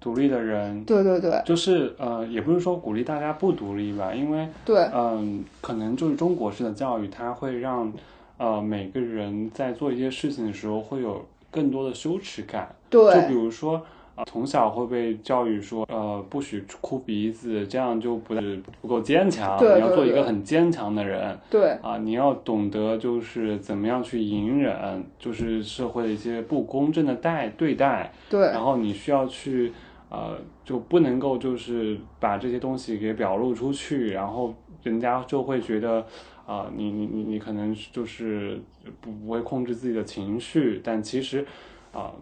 [0.00, 7.92] 独立的人，对对对就是呃，也不是说鼓励大家不独立吧，因为对嗯，可能就是中国式的教育，它会让
[8.36, 12.68] 呃每个人在做一些事情的时候会有更多的羞耻感。
[12.88, 13.82] 对就比如说，
[14.14, 19.58] 啊，从小会被教育说，呃，不许哭鼻子，这样就不是不够坚强。
[19.58, 29.72] 对你要做一个很坚强的人对啊、你要懂得就是怎么样去隐忍，就是社会的一些不公正的待对待，对然后你需要去。
[30.10, 36.06] 呃，就不能够就是把这些东西给表露出去，然后人家就会觉得，
[36.46, 38.60] 啊、你你你你可能就是
[39.00, 41.46] 不不会控制自己的情绪，但其实，
[41.92, 42.12] 啊、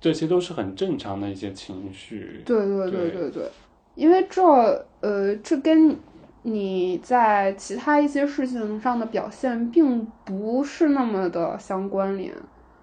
[0.00, 2.42] 这些都是很正常的一些情绪。
[2.46, 3.50] 对对对对对对，
[3.94, 4.42] 因为这
[5.00, 5.96] 呃，这跟
[6.42, 12.32] 你在其他一些事情上的表现并不是那么的相关联。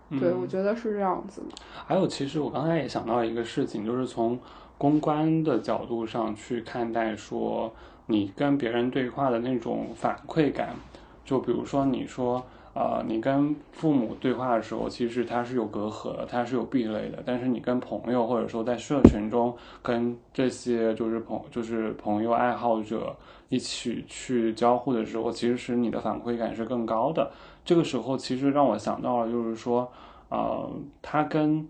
[0.09, 1.47] 对，我觉得是这样子的。
[1.87, 4.39] 还有，其实我刚才也想到一个事情，就是从
[4.77, 7.73] 公关的角度上去看待，说
[8.07, 10.75] 你跟别人对话的那种反馈感。
[11.23, 17.23] 就比如说，你说，呃，你跟父母对话的时候，其实它是有隔阂的，它是有壁垒的。
[17.25, 23.15] 但是你跟朋友，或者说在社群中跟这些就是朋就是朋友爱好者
[23.49, 27.31] 一起去交互的时候，其实是你的反馈感是更高的。
[27.65, 29.91] 这个时候，其实让我想到了，就是说，
[30.29, 30.69] 呃，
[31.01, 31.67] 它跟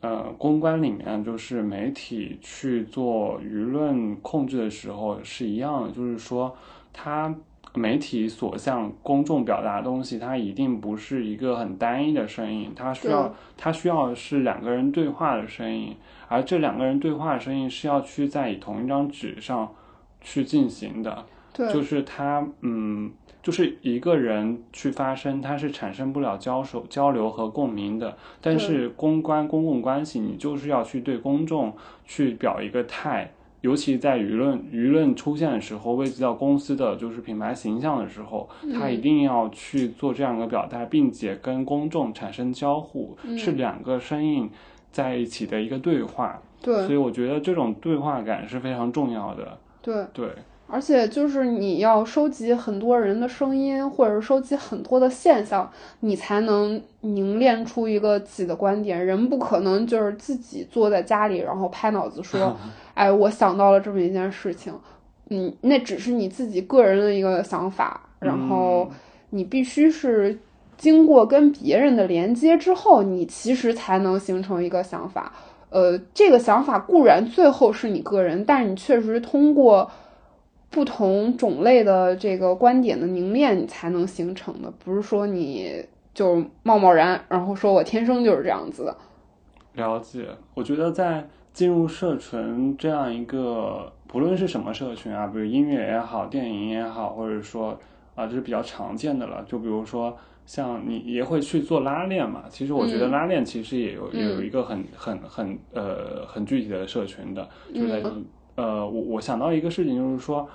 [0.00, 6.54] 呃公关里面就是媒体去做舆论控制的时候是一样的，就是说，
[6.92, 7.34] 它
[7.74, 15.96] 媒体所向公众表达的东西，它一定不是一个很单一的声音，它需要它需要是两个人对话的声音，
[16.28, 19.72] 而这两个人对话的声音是要去在以同一张纸上
[20.20, 21.24] 去进行的。
[21.58, 23.10] 对，就是他，嗯，
[23.42, 28.16] 就是一个人去发声，他是产生不了交手、交流和共鸣的。
[28.40, 44.48] 但是公关、公共关系，你就是要去对公众去表一个态，尤其在舆论舆论出现的时候，危及到公司的就是品牌形象的时候，他一定要去做这样一个表态，并且跟公众产生交互，是两个声音
[44.92, 46.40] 在一起的一个对话。
[46.60, 49.58] 对所以我觉得这种对话感是非常重要的。
[49.80, 50.28] 对，对。
[50.70, 55.68] 而且就是你要收集很多人的声音，或者收集很多的现象，
[56.00, 59.04] 你才能凝练出一个自己的观点。
[59.04, 62.54] 人不可能就是自己坐在家里，然后拍脑子说：
[62.92, 64.74] “哎，我想到了这么一件事情。”
[65.30, 68.90] 嗯，那只是你自己个人的一个想法，然后
[69.30, 70.38] 你必须是
[70.76, 75.32] 经过跟别人的连接之后，你其实才能形成一个想法。
[75.70, 79.90] 呃，这个想法固然最后是你个人，但是你确实通过。
[80.70, 88.96] 不同种类的这个观点的凝练，你才能形成的，不是说你就贸贸然，然后说我天生就是这样子的。
[89.74, 97.78] 了解，我觉得在进入社群这样一个，不论是什么社群啊，比如音乐也好，电影也好，或者说
[98.14, 99.44] 啊，这是比较常见的了。
[99.48, 108.24] 就比如说像你也会去做拉链嘛，其实我觉得嗯拉链其实也有、也有嗯一个很很很呃很具体的社群的，就在、嗯
[108.58, 110.48] 呃，我我想到一个事情就是说。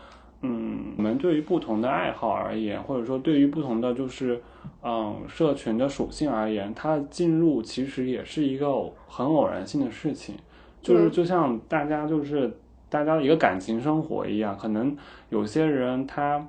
[0.46, 4.42] 嗯，我们对于不同的爱好而言，或者说对于不同的就是
[4.84, 8.68] 嗯社群的属性而言，它进入其实也是一个
[9.08, 10.36] 很偶然性的事情，
[10.82, 12.58] 就是嗯就像大家就是
[12.90, 14.94] 大家的一个感情生活一样，可能
[15.30, 16.46] 有些人他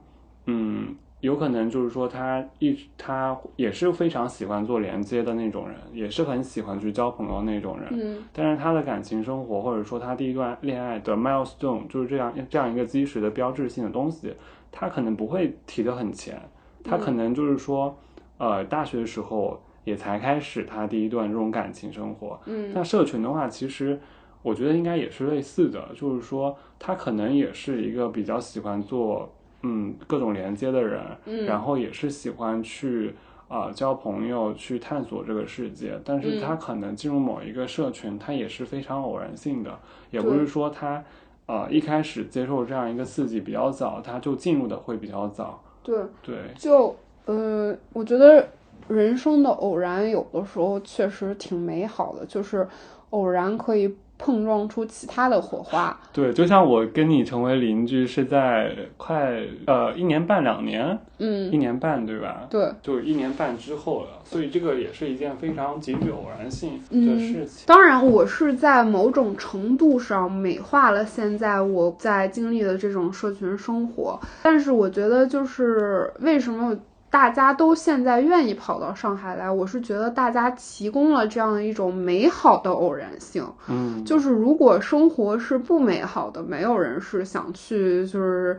[0.47, 8.23] 嗯有可能就是说他一直他也是非常喜欢做连接的那种人，也是很喜欢去交朋友那种人，嗯。
[8.31, 14.35] 但是他的感情生活，或者说他第一段恋爱的 milestone，就是这样这样一个基石的标志性的东西，
[14.71, 16.39] 他可能不会提得很前，
[16.85, 17.97] 他可能就是说，
[18.37, 22.39] 呃，大学的时候也才开始他第一段这种感情生活。
[22.45, 22.71] 嗯。
[22.75, 23.99] 那社群的话，其实
[24.43, 29.35] 我觉得应该也是类似的，就是说他可能也是一个比较喜欢做
[29.65, 33.15] 嗯各种连接的人，嗯然后也是喜欢去
[33.49, 35.99] 啊、呃交朋友，去探索这个世界。
[36.05, 39.79] 但是嗯他可能进入某一个社群，他也是非常偶然性的，
[40.11, 41.03] 也不是说他
[41.47, 45.63] 呃一开始接受这样一个刺激比较早，他就进入的会比较早。
[45.83, 46.95] 对，对，就
[47.27, 48.47] 呃，我觉得
[48.89, 52.69] 人生的偶然有的时候确实挺美好的，就是
[53.11, 55.99] 偶然可以碰撞出其他的火花。
[56.13, 62.47] 对，就像我跟你成为邻居是在快呃一年半两年，嗯一嗯，年半对吧？
[62.49, 62.73] 对。
[62.83, 67.65] 就一年半之后了，所以这个也是一件非常极具偶然性的嗯事情。
[67.67, 76.77] 当然，我是在某种程度上美化了现在我在经历的这种社群生活，但是我觉得就是为什么
[77.15, 83.47] 大家都现在愿意跑到上海来，我是觉得大家提供了这样的一种美好的偶然性。
[83.69, 88.59] 嗯，就是如果生活是不美好的，没有人是想去就是。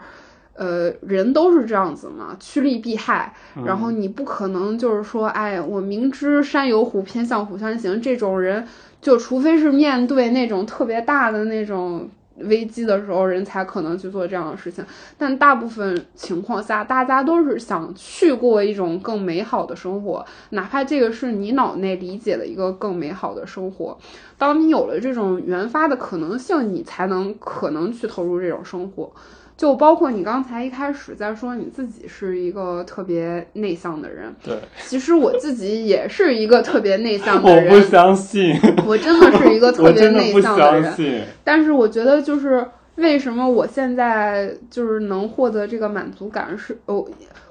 [0.58, 3.34] 呃，人都是这样子嘛，趋利避害。
[3.66, 8.02] 然后你不可能就是说，哎，我明知山有虎，偏向虎山行。
[8.02, 8.66] 这种人，
[9.02, 14.86] 就除非是面对那种特别大的那种危机的时候，人才可能去做这样的事情。
[15.18, 23.98] 但大部分情况下，大家都是想去过一种更美好的生活，哪怕这个是你脑内理解的一个更美好的生活。
[24.38, 29.12] 当你有了这种原发的可能性，你才能可能去投入这种生活。
[29.58, 38.54] 就包括你刚才一开始在说你自己是一个特别内向的人，对，其实我自己也是一个特别内向的人我不，相信，
[38.86, 41.24] 我真的是一个 特别内向的人。
[41.44, 47.06] 但是我觉得就是为什么我现在就是能获得这个满足感是，哦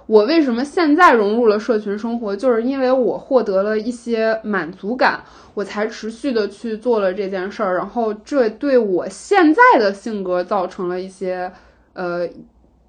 [0.07, 5.19] 我为什么现在融入了社群生活，就是因为我获得了一些满足感，
[5.55, 11.51] 我才持续的去做了这件事儿，然后这对我现在的性格造成了一些
[11.95, 12.29] 呃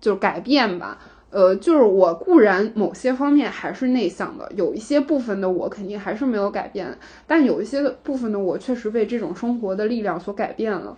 [0.02, 1.00] 就是改变吧。
[1.32, 6.98] 呃，就是我固然某些方面还是内向的，有一些部分的我肯定还是没有改变，
[7.28, 10.96] 但有一些部分的我确实被这种生活的力量所改变了。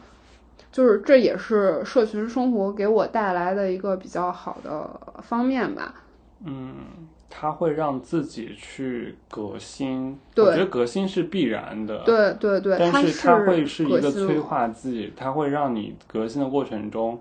[0.72, 4.88] 就是这也是社群生活给我带来的一个比较好的
[5.24, 5.96] 方面吧。
[6.46, 6.76] 嗯，
[7.32, 12.04] 他会让自己去革新，对我觉得革新是必然的。。
[12.04, 17.20] 对对对，它但是它会是一个催化剂，它会让你革新的过程中，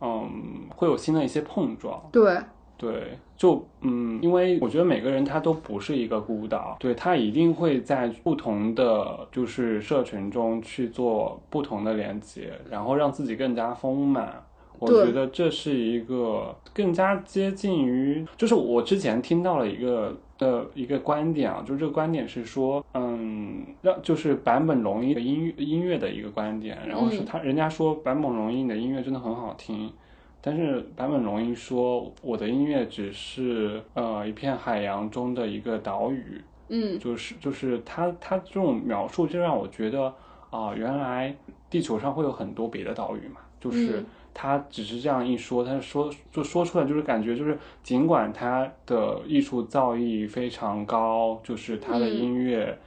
[0.00, 2.02] 嗯，会有新的一些碰撞。
[2.10, 2.38] 对
[2.76, 14.42] 对，就嗯，因为我觉得每个人他都不是一个孤岛，对他一定会在不同的就是社群中去做不同的连接，然后让自己更加丰满。
[14.78, 27.24] 我觉得这是一个更加接近于，就是我之前听到了一个的一个观点啊，就是这个观点是说，嗯，让就是坂本龙一的音乐音乐的一个观点，然后是嗯。
[27.26, 29.92] 他、人家说坂本龙一的音乐真的很好听，
[30.40, 36.98] 但是坂本龙一说，我的音乐只是呃一片海洋中的一个岛屿，嗯。
[36.98, 40.12] 就是就是他他这种描述就让我觉得
[40.48, 41.32] 啊、原来
[41.68, 52.78] 地球上会有很多别的岛屿嘛，就是嗯他只是这样一说，他说就说出来就是感觉就是尽管他的艺术造诣非常高，就是他的嗯音乐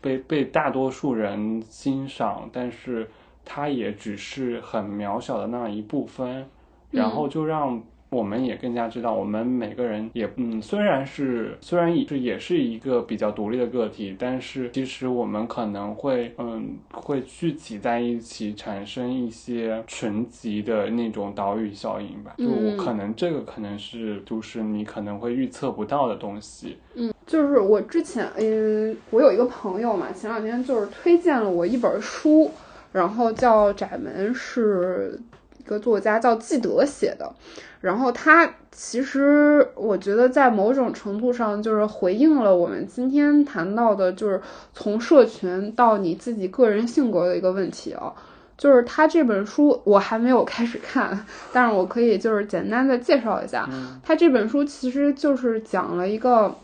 [0.00, 3.08] 被被大多数人欣赏，但是
[3.44, 6.48] 他也只是很渺小的那一部分。
[6.92, 7.80] 然后就让
[8.10, 22.34] 我们也更加知道，我们每个人也嗯，虽然是虽然也是也是一个比较独立的个体，但是其实我们可能会嗯会聚集在一起，产生一些群集的那种岛屿效应吧。
[22.36, 26.76] 就我嗯可能这个可能是就是你可能会预测不到的东西。
[26.94, 32.50] 嗯，就是我之前嗯，我有一个朋友嘛，前两天就是推荐了我一本书，
[32.90, 35.16] 然后叫《窄门》，是
[35.60, 37.32] 一个作家叫纪德写的。
[37.80, 44.40] 然后他其实我觉得在某种程度上就是回应了我们今天谈到的，就是
[44.74, 48.12] 从社群到你自己个人性格的一个问题啊。
[48.58, 53.66] 就是他这本书我还没有开始看，但是我可以就是简单的介绍一下。
[54.02, 56.54] 他这本书其实就是讲了一个，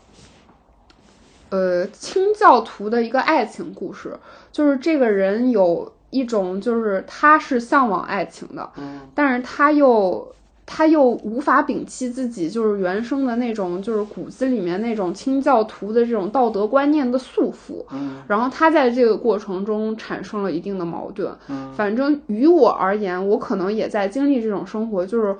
[1.49, 4.15] 呃，清教徒的一个爱情故事。
[4.51, 10.35] 就是这个人有一种，就是他是向往爱情的，嗯但是他又
[10.69, 17.85] 他又无法摒弃自己就是原生的那种，就是骨子里面那种清教徒的这种道德观念的束缚。
[17.91, 21.33] 嗯然后他在这个过程中产生了一定的矛盾。
[21.47, 25.33] 嗯反正于我而言，我可能也在经历这种生活，就是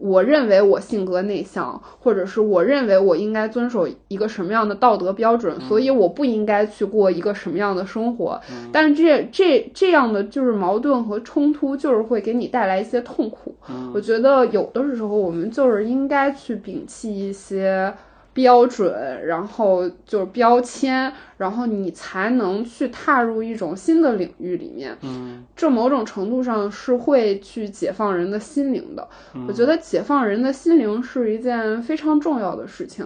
[0.00, 8.40] 我认为我性格内向，或者是我认为我应该遵守一个什么样的道德标准，所以我不应该去过一个什么样的生活。
[8.72, 13.54] 但是这这这样的就是矛盾和冲突，就是会给你带来一些痛苦。
[13.92, 17.92] 我觉得有的时候我们就是应该去摒弃一些。
[18.34, 24.96] 标准，然后就是标签，然后你才能去踏入一种新的领域里面。
[25.02, 29.08] 嗯，这某种程度上是会去解放人的心灵的。
[29.48, 33.04] 我觉得解放人的心灵是一件非常重要的事情。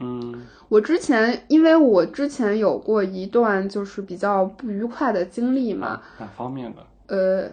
[0.00, 6.00] 嗯，我之前因为我之前有过一段就是比较不愉快的经历嘛。
[6.18, 6.82] 哪方面的？
[7.06, 7.46] 呃，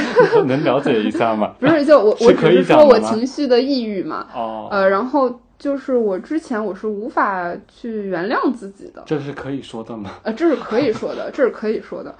[0.46, 1.54] 能了解一下吗？
[1.60, 4.26] 不是，就我我只是说我情绪的抑郁嘛。
[4.34, 4.68] 哦。
[4.70, 5.40] 呃，然后。
[5.58, 10.10] 就是我之前我是无法去原谅自己的，这是可以说的吗？
[10.22, 12.14] 呃，这是可以说的，这是可以说的。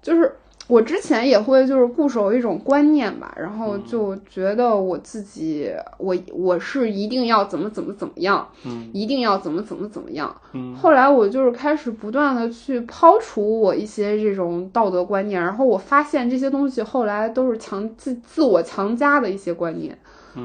[0.00, 0.32] 就是
[0.66, 10.74] 我之前也会就是固守一种观念吧，然后就觉得我自己，我我是一定要怎么怎么怎么样，嗯，一定要怎么怎么怎么样，嗯。
[10.74, 19.98] 后来我就是开始不断的去抛除我一些这种道德观念，然后我发现这些东西后来都是强自自我强加的一些观念。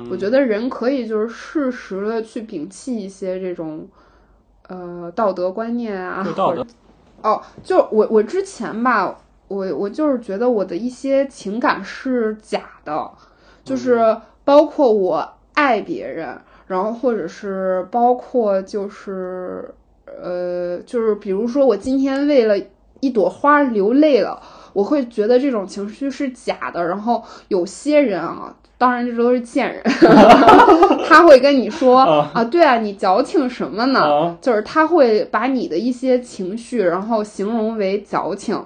[0.09, 3.87] 我觉得人可以就是适时的去摒弃一些这种，
[4.67, 6.65] 呃，道德观念啊，或者，
[7.21, 9.17] 哦，就我我之前吧，
[9.47, 13.09] 我我就是觉得我的一些情感是假的，
[13.63, 16.37] 就是包括我爱别人，
[16.67, 19.73] 然后或者是包括就是，
[20.05, 22.55] 呃，就是比如说我今天为了
[22.99, 24.41] 一朵花流泪了，
[24.73, 28.53] 我会觉得这种情绪是假的，然后有些人啊。
[28.75, 29.81] 当然，这都是贱人，
[31.07, 31.99] 他会跟你说
[32.33, 34.01] 啊，对啊，你矫情什么呢？
[34.41, 38.61] 就是他会把你的一些情绪，然后形容为矫情。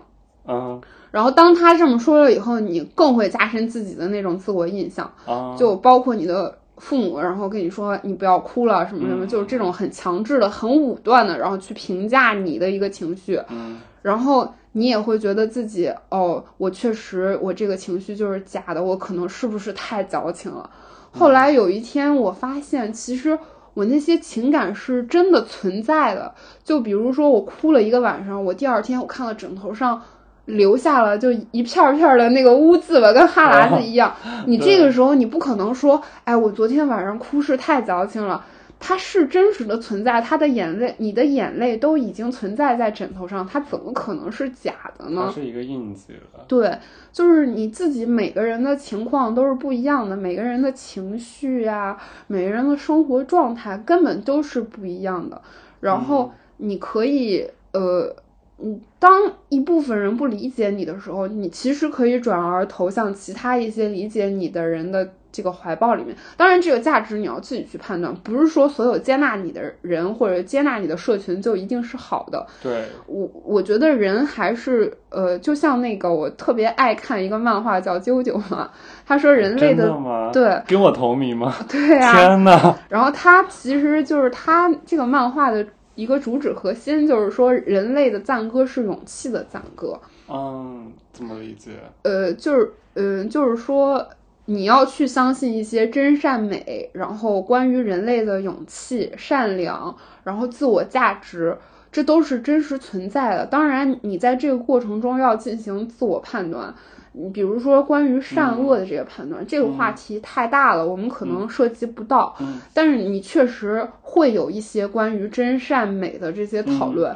[0.47, 0.81] 嗯，
[1.11, 5.07] 然后当他这么说了以后，你更会加深自己的那种自我印象。
[5.55, 13.39] 就包括你的父母，然后跟你说你不要哭了什么什么，就是这种很强制的、很武断的，然后去评价你的一个情绪。
[13.49, 14.51] 嗯，然后。
[14.77, 20.69] 你也会觉得自己哦，我确实我这个情绪就是假的，我可能是不是太矫情了？
[21.11, 23.39] 后来有一天我发现，其实
[23.73, 26.31] 我那些情感是真的存在的。
[26.63, 29.99] 就比如说我哭了一个晚上，我第二天我看到枕头上
[30.45, 34.13] 留下了就一片片的那个污渍吧，跟哈喇子一样。
[34.45, 38.45] 你这个时候你不可能说，哎，我昨天晚上哭是太矫情了。
[38.79, 45.23] 它是真实的存在，他的眼泪，你的眼泪都已经存在在枕头上，它怎么可能是假的呢？
[45.25, 46.45] 它是一个印记了。
[46.47, 46.77] 对，
[47.11, 51.97] 就是你自己每个人的情况都是不一样的，每个人的情绪呀，
[52.27, 55.41] 每个人的生活状态根本都是不一样的。
[55.79, 58.15] 然后你可以，呃，
[58.59, 65.13] 嗯，当一部分人不理解你的时候，你其实可以转而投向其他一些理解你的人的。
[65.31, 72.45] 这个怀抱里面，当然这个价值你要自己去判断，不是说所有接纳你的人或者接纳你的社群就一定是好的。
[72.61, 78.71] 对我，我觉得人还是呃，就像那个我特别爱看一个漫画叫《啾啾》嘛，
[79.05, 79.93] 他说人类的
[80.33, 81.53] 对跟我同名吗？
[81.69, 82.75] 对啊，天呐。
[82.89, 85.65] 然后他其实就是他这个漫画的
[85.95, 89.99] 一个主旨核心，就是说人类的赞歌是勇气的赞歌。
[90.29, 91.71] 嗯，怎么理解？
[92.03, 94.03] 呃，就是嗯，就是说。
[94.49, 99.93] 你要去相信一些真善美，然后关于人类的勇气、善良，
[100.23, 101.57] 然后自我价值，
[101.91, 103.45] 这都是真实存在的。
[103.45, 106.73] 当然，你在这个过程中要进行自我判断。
[107.11, 112.33] 你比如说关于善恶的这个判断，这个话题太大了，我们可能涉及不到。
[112.73, 117.13] 但是你确实会有一些关于真善美的这些讨论。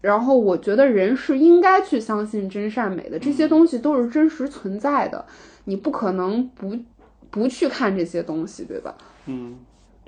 [0.00, 5.24] 然后我觉得人是应该去相信真善美的，这些东西都是真实存在的。
[5.64, 6.76] 你不可能不
[7.30, 8.94] 不去看这些东西，对吧？
[9.26, 9.58] 嗯，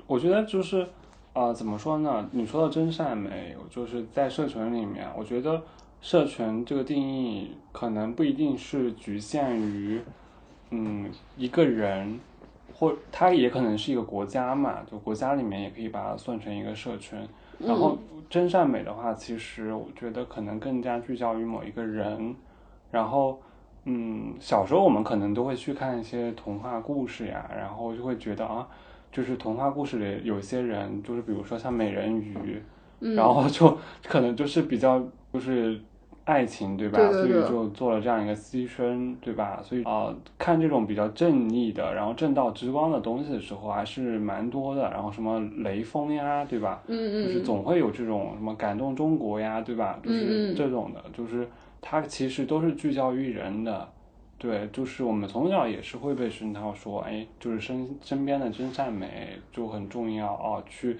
[0.07, 0.87] 我觉得就是，
[1.33, 2.27] 啊，怎么说呢？
[2.31, 5.61] 你说到真善美，就是在社群里面，我觉得
[6.01, 10.01] 社群这个定义可能不一定是局限于，
[10.71, 12.19] 嗯，一个人，
[12.73, 17.17] 或它也可能是一个国家嘛，就国家里面也可以把它算成一个社群。
[17.59, 17.97] 然后
[18.29, 22.35] 真善美的话，其实我觉得可能更加聚焦于某一个人，
[22.91, 23.39] 然后。
[23.85, 28.65] 嗯，小时候我们可能都会去看一些童话故事呀，然后就会觉得啊，
[29.11, 32.63] 就是童话故事里有些人，就是比如说像美人鱼，
[33.01, 35.77] 然后就 可能就是比较就是
[36.25, 36.99] 爱情，对吧？
[37.11, 39.59] 所以就做了这样一个牺牲，对吧？
[39.63, 44.81] 所以啊，看这种比较正义的，然后正道之光的东西的时候，还是蛮多的。
[44.91, 46.81] 然后什么雷锋呀，对吧？
[46.87, 49.99] 嗯嗯，就是总会有这种什么感动中国呀，对吧？
[50.03, 51.47] 就是这种的，就是。
[51.85, 53.85] 它其实都是聚焦于人的，
[54.37, 60.97] 对，就是我们从小也是会被熏陶说，哎，就是身身边的真善美就很重要啊，去。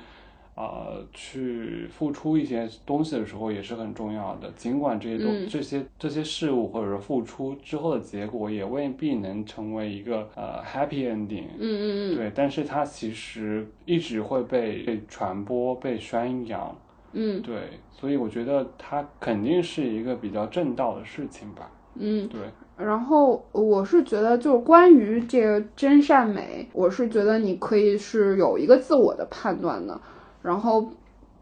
[0.55, 4.51] 呃，去付出一些东西的时候也是很重要的。
[4.55, 11.45] 尽管这些东、这些这些事物或者是付出之后的结果也未必能成为一个呃 happy ending。
[11.57, 12.15] 嗯嗯嗯。
[12.15, 16.75] 对，但是它其实一直会被被传播、被宣扬。
[17.13, 17.41] 嗯。
[17.41, 17.55] 对，
[17.91, 21.71] 所以我觉得它肯定是一个比较正道的事情吧。
[21.95, 22.41] 嗯，对。
[22.75, 29.99] 然后我是觉得，就是关于这个真善美，我是觉得你可以是有一个自我的判断的。
[30.43, 30.91] 然后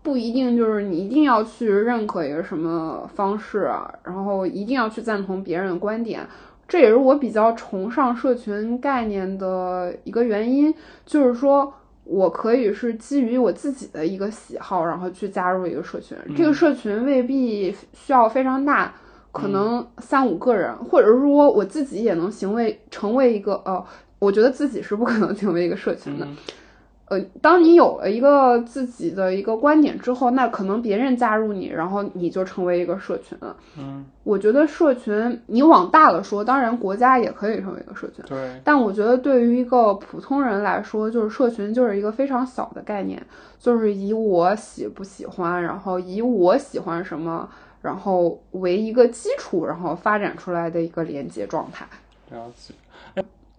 [0.02, 6.26] 不一定就是你一定要去认可一个什么方式啊，然后一定要去赞同别人的观点，
[6.68, 10.74] 这也是我比较崇尚社群概念的一个原因。
[11.06, 11.74] 就是说
[12.04, 18.94] 我可以是基于我自己的一个喜好，然后去加入一个社群，这个社群未必需要非常大，
[19.32, 23.84] 可能三五个人，或者是说我自己也能行为成为一个呃，
[24.20, 26.28] 我觉得自己是不可能 成为一个社群的。
[27.12, 33.54] 呃，当你有了一个自己的一个观点之后，那可能别人加入你，然后你就成为一个社群了。
[33.78, 38.24] 嗯，我觉得社群，你往大了说，当然国家也可以成为一个社群。
[38.30, 38.62] 对。
[38.64, 43.22] 但我觉得对于一个普通人来说，就是社群就是一个非常小的概念，
[43.60, 47.50] 就是以我喜不喜欢，然后以我喜欢什么，
[47.82, 51.86] 然后为一个基础，然后发展出来的一个连接状态。
[52.30, 52.74] 了解。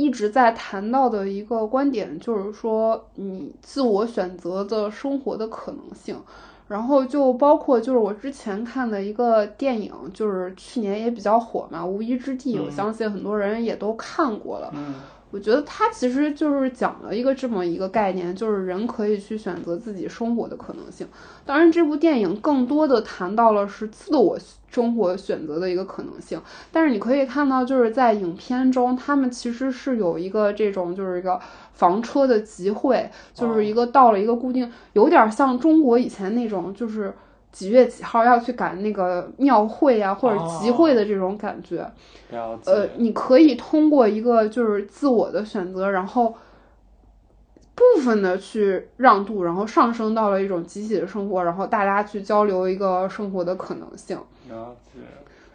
[0.03, 6.21] 一直在谈到的一个观点，就是说你自我选择的生活的可能性，
[6.67, 14.71] 然后就包括就是我之前看的一个电影，就是去年也比较火嘛，《无依之地》，我相信很多人也都看过了。
[14.75, 14.95] 嗯。
[15.33, 21.09] 我觉得它其实就是讲了一个这么一个概念，就是人可以去选择自己生活的可能性。
[21.47, 24.39] 当然，这部电影更多的谈到了是自我
[24.71, 26.39] 生活选择的一个可能性。
[26.71, 31.41] 但是你可以看到，就是在影片中，他们其实是有一个这种就是一个
[31.73, 37.13] 房车的集会，就是一个到了一个固定，有点像中国以前那种就是。
[37.53, 41.87] 几月几号要去赶那个庙会啊，或者集会的这种感觉，
[42.65, 46.35] 呃，你可以通过一个就是自我的选择，然后
[47.75, 54.19] 部分的去让渡，然后上升到了一种集体的生活，然后大家去交流一个生活的可能性。
[54.49, 55.01] 了解，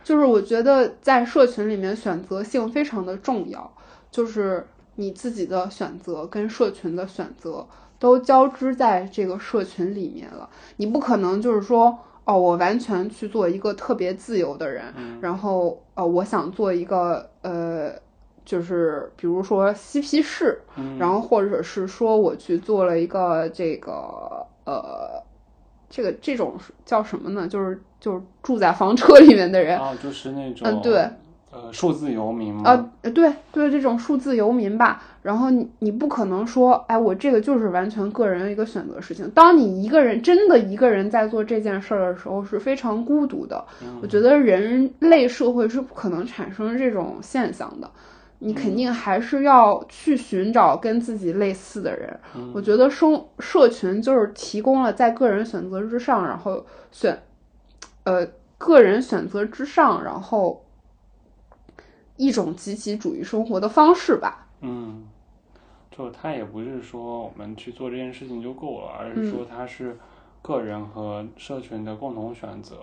[0.03, 3.73] 就是我觉得在社群里面选择性非常的重要，
[4.11, 7.65] 就是你自己的选择跟社群的选择。
[7.99, 17.91] 都交织在这个社群里面了，你不可能就是说，哦，我完全去做一个特别自由的人，然后，呃，我想做一个，呃，
[18.45, 20.61] 就是比如说嬉皮士，
[20.99, 25.23] 然后或者是说我去做了一个这个，呃，
[25.89, 27.47] 这个这种叫什么呢？
[27.47, 31.09] 就是就是住在房车里面的人，啊，就是那种，嗯，对。
[31.49, 32.63] 呃，数字游民吗？
[32.65, 35.01] 呃，对对，这种数字游民吧。
[35.21, 39.29] 然后你你不可能说，哎，我这个就是完全个人一个选择事情。
[39.31, 43.63] 当你一个人真的一个人在做这件事儿的时候，是非常孤独的。
[44.01, 47.89] 我觉得人类社会是不可能产生这种现象的。
[48.39, 52.19] 你肯定还是要去寻找跟自己类似的人。
[52.53, 57.17] 我觉得生社群就是提供了在个人选择之上，然后选，
[58.03, 58.27] 呃，
[58.57, 60.61] 个人选择之上，然后。
[62.17, 64.47] 一种集体主义生活的方式吧。
[64.61, 65.07] 嗯，
[65.89, 69.97] 就他也不是说我们去做这件事情就够了，而是说他是
[70.41, 72.75] 个人和社群的共同选择。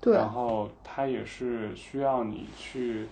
[0.00, 0.14] 对。
[0.14, 3.06] 然后他也是需要你去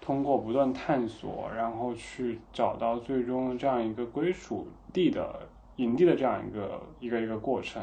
[0.00, 5.40] 通过不断探索，然后去找到最终这样一个归属地的
[5.76, 7.82] 营地的这样一个一个一个过程。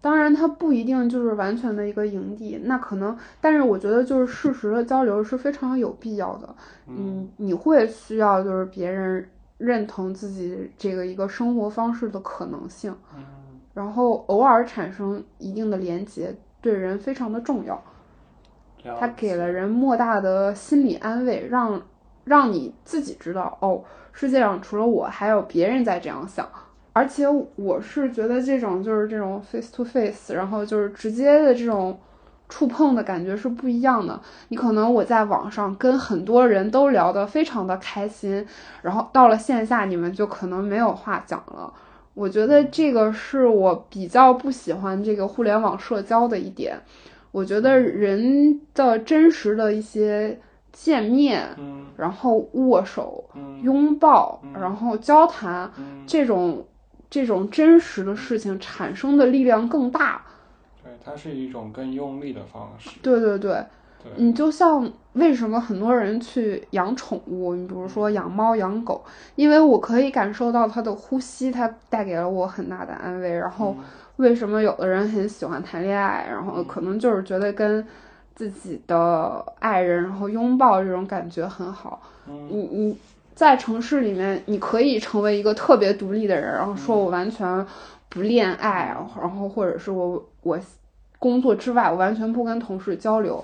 [0.00, 6.54] 当然，它不一定就是完全的一个营地，那可能，但是我觉得就是事实的交流是非常有必要的。
[6.86, 9.28] 嗯，你会需要就是别人
[9.58, 12.96] 认同自己这个一个生活方式的可能性，
[13.74, 17.82] 然后偶尔产生一定的连接，对人非常的重要。
[18.98, 21.82] 它给了人莫大的心理安慰，让
[22.24, 26.48] 让你自己知道，哦，世界上除了我，还有别人在这样想。
[26.92, 27.24] 而且
[27.54, 31.96] 我是觉得这种就是这种 face to face，然后就是直接的这种
[32.48, 34.20] 触碰的感觉是不一样的。
[34.48, 38.44] 你可能我在网上跟很多人都聊得非常的开心，
[38.82, 41.72] 然后到了线下你们就可能没有话讲了。
[42.14, 46.76] 我觉得这个是我比较不喜欢这个互联网社交的一点。
[47.30, 50.40] 我觉得人的真实的一些
[50.72, 51.56] 见面，
[51.96, 53.24] 然后握手、
[53.62, 55.70] 拥抱，然后交谈
[56.04, 56.66] 这种。
[57.10, 60.22] 这种真实的事情产生的力量更大，
[60.82, 62.90] 对，它是一种更用力的方式。
[63.02, 63.66] 对对对，
[64.02, 69.04] 对，你就像为什么很多人去养宠物，你比如说养猫养狗，
[69.34, 73.34] 因为我可以感受到它的呼吸，它带给了我很大的安慰。
[73.34, 73.76] 然后
[74.16, 77.84] 为什么有的人很喜欢谈恋爱，然后可能就是觉得跟
[78.36, 82.00] 自己的爱人然后拥抱这种感觉很好。
[82.28, 82.98] 嗯你你
[83.40, 87.66] 在城市里面，你可以成为一个特别独立的人，然后说我完全
[88.10, 90.60] 不恋爱，然后或者是我我
[91.18, 93.42] 工作之外我完全不跟同事交流。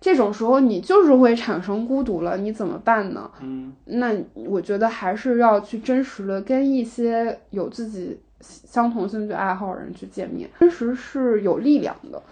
[0.00, 3.30] 这种时候你就是会产生孤独了，你怎么办呢？
[3.42, 12.22] 嗯，那我觉得还是要去真实的跟一些有自己相同兴趣爱好的人去见面，真实是有力量的。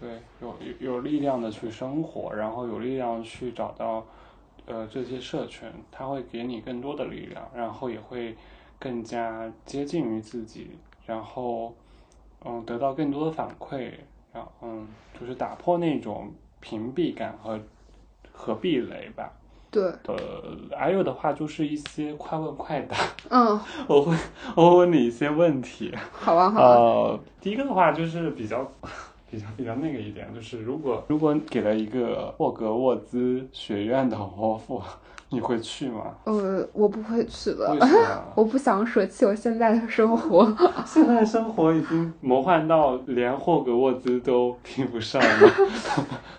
[0.00, 0.08] 对，
[0.40, 4.06] 有有力量的去生活，然后有力量去找到
[4.66, 8.36] 呃这些社群，它会给你更多的力量，然后也会
[8.78, 10.70] 更加接近于自己，
[11.06, 11.74] 然后
[12.44, 13.92] 嗯得到更多的反馈，
[14.32, 14.86] 然后嗯
[15.18, 16.32] 就是打破那种。
[16.62, 17.58] 屏蔽感和
[18.30, 19.32] 和壁垒吧。
[19.70, 19.82] 对。
[20.06, 20.16] 呃，
[20.76, 22.94] 还有的话就是一些快问快答。
[23.30, 23.58] 嗯。
[23.88, 24.14] 我会
[24.54, 25.90] 我会问你一些问题。
[26.12, 26.76] 好啊，好啊。
[26.76, 28.70] 呃，第一个的话就是比较
[29.30, 34.82] 比较比较那个一点，就是如果如果给了一个霍格沃兹学院的 offer。
[35.32, 36.06] 你会去吗？
[36.24, 37.72] 呃，我不会去的。
[38.34, 40.44] 我不想舍弃我现在的生活。
[40.84, 45.52] 现在的生活已经魔幻到连霍格沃兹都比不上了。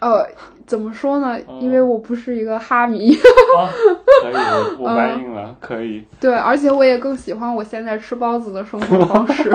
[0.02, 0.28] 呃，
[0.68, 1.40] 怎么说呢？
[1.62, 3.16] 因为我不是一个哈迷。
[4.24, 4.36] 可以，
[4.78, 6.04] 我答应了，可以。
[6.20, 9.50] 对，而且我也更喜欢我现在吃包子的生活方式。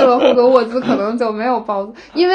[0.00, 2.34] 去了霍格沃兹可能就没有包子，因为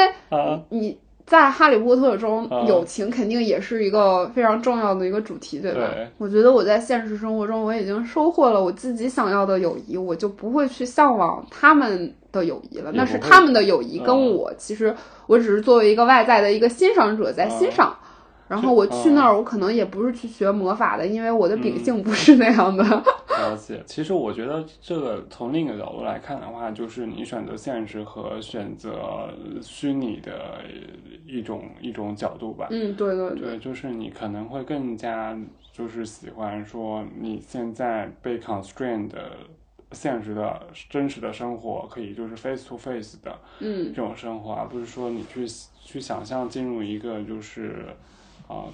[0.68, 0.96] 你。
[1.26, 5.80] 在《哈利波特》中，友情肯定也是一个非常重要的一个主题，对吧？
[6.18, 12.92] 我觉得我在现实生活中，我已经收获了我自己想要的友谊，我就不会去向往他们的友谊了。
[12.94, 14.94] 那是他们的友谊，跟我其实
[15.26, 17.92] 我只是作为一个外在的一个欣赏者在欣赏。
[18.48, 22.84] 然后我去那儿，我可能也不是去学魔法的，因为我的秉性不是那样的。
[23.38, 29.28] 了解，其实我觉得这个从另一个角度来看的话，就是你选择现实和选择
[29.60, 30.60] 虚拟的
[31.26, 32.68] 一种一种角度吧。
[32.70, 35.36] 嗯，对对对，就是你可能会更加
[35.72, 39.32] 就是喜欢说你现在被 constrained 的
[39.92, 45.46] 现实的真实的生活，可以就是 face to face 的嗯这种生活，而不是说你去
[45.84, 47.84] 去想象进入一个就是。
[48.48, 48.64] 啊，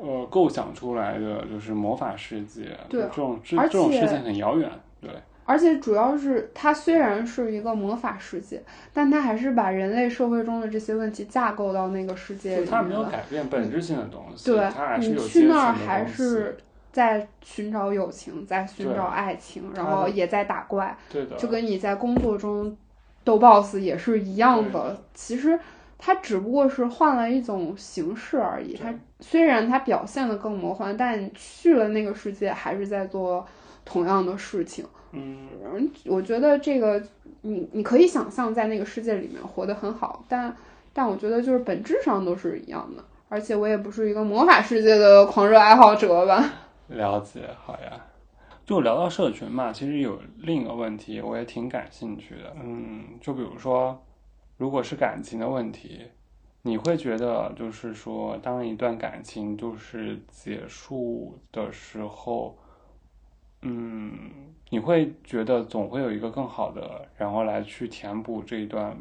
[0.00, 4.70] 呃，构想出来的就是魔法世界，对这种这这种事情很遥远，
[5.00, 5.10] 对。
[5.44, 8.62] 而且主要是它虽然是一个魔法世界，
[8.92, 12.66] 但它还是把人类社会中的这些问题架构到那个世界里。
[12.66, 14.70] 它没有改变本质性的东西，对，
[15.00, 16.56] 你去那儿还是
[16.92, 22.76] 在寻找友情，在寻找爱情，然后也在打怪，对的，就跟你在工作中
[23.24, 24.96] 斗 boss 也是一样的。
[25.14, 25.58] 其实。
[26.04, 28.74] 它只不过是换了一种形式而已。
[28.76, 33.46] 它虽然它表现的更魔幻，但去了那个世界还是在做
[33.84, 34.84] 同样的事情。
[35.12, 35.48] 嗯，
[36.06, 37.00] 我觉得这个
[37.42, 40.52] 你你可以想象在那个世界里面活得很好，但
[40.92, 43.04] 但我觉得就是本质上都是一样的。
[43.28, 46.52] 而且我也不是一个魔法世界的狂热爱好者吧。
[46.88, 47.92] 了解，好呀。
[48.66, 52.56] 就聊到社群嘛，其实有另一个问题，我也挺感兴趣的。
[52.60, 54.02] 嗯，就比如说。
[54.62, 56.02] 如果是感情的问题，
[56.62, 62.56] 你会觉得就是说，当一段感情就是结束的时候，
[63.62, 64.30] 嗯，
[64.70, 68.96] 你会觉得总会有一个更好的，然后来去填补这一段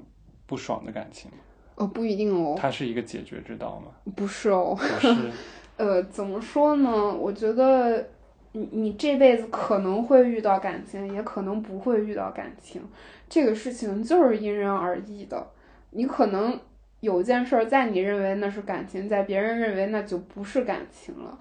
[0.48, 1.38] 不爽的感情吗？
[1.76, 2.56] 哦，不一定哦。
[2.58, 3.92] 它是一个解决之道吗？
[4.16, 4.76] 不是哦。
[4.76, 5.30] 不是。
[5.78, 7.14] 呃，怎么说呢？
[7.14, 8.10] 我觉得
[8.54, 12.82] 你你这辈子可能会遇到感情，也可能不会遇到感情。
[13.30, 15.48] 这个事情就是因人而异的，
[15.92, 16.60] 你可能
[17.00, 21.38] 有件事儿，在你认为那是感情，在别人认为那就不是感情了。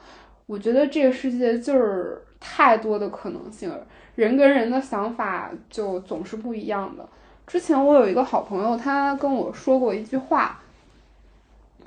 [0.47, 3.73] 我觉得这个世界就是太多的可能性，
[4.15, 7.09] 人跟人的想法就总是不一样的。
[7.47, 10.60] 之前我有一个好朋友，他跟我说过一句话，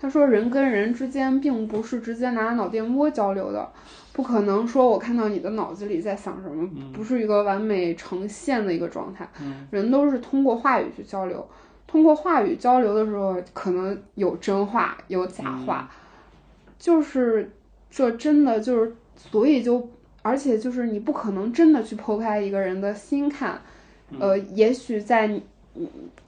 [0.03, 3.65] 他说人跟人之间并不是直接拿脑电波交流的。
[4.11, 9.25] 不可能说，我看到你的脑子里在想什么，不是一个完美呈现的一个状态。
[9.71, 11.47] 人都是通过话语去交流，
[11.87, 15.89] 通过话语交流的时候，可能有真话，有假话，
[16.77, 17.49] 就是
[17.89, 19.89] 这真的就是，所以就
[20.21, 23.61] 而且就是你不可能真的去剖开一个人的心看，
[24.19, 25.41] 呃，也许在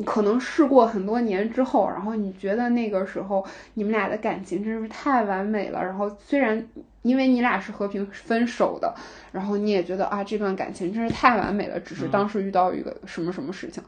[0.06, 6.66] 可能试过很多年之后，然后你觉得那个时候你们俩的感情真是太完美了，然后虽然。
[7.06, 8.92] 因为你俩是和平分手的，
[9.32, 13.84] 然后你也觉得啊，这段感情真是太完美了，只是当时遇到一个什么什么事情。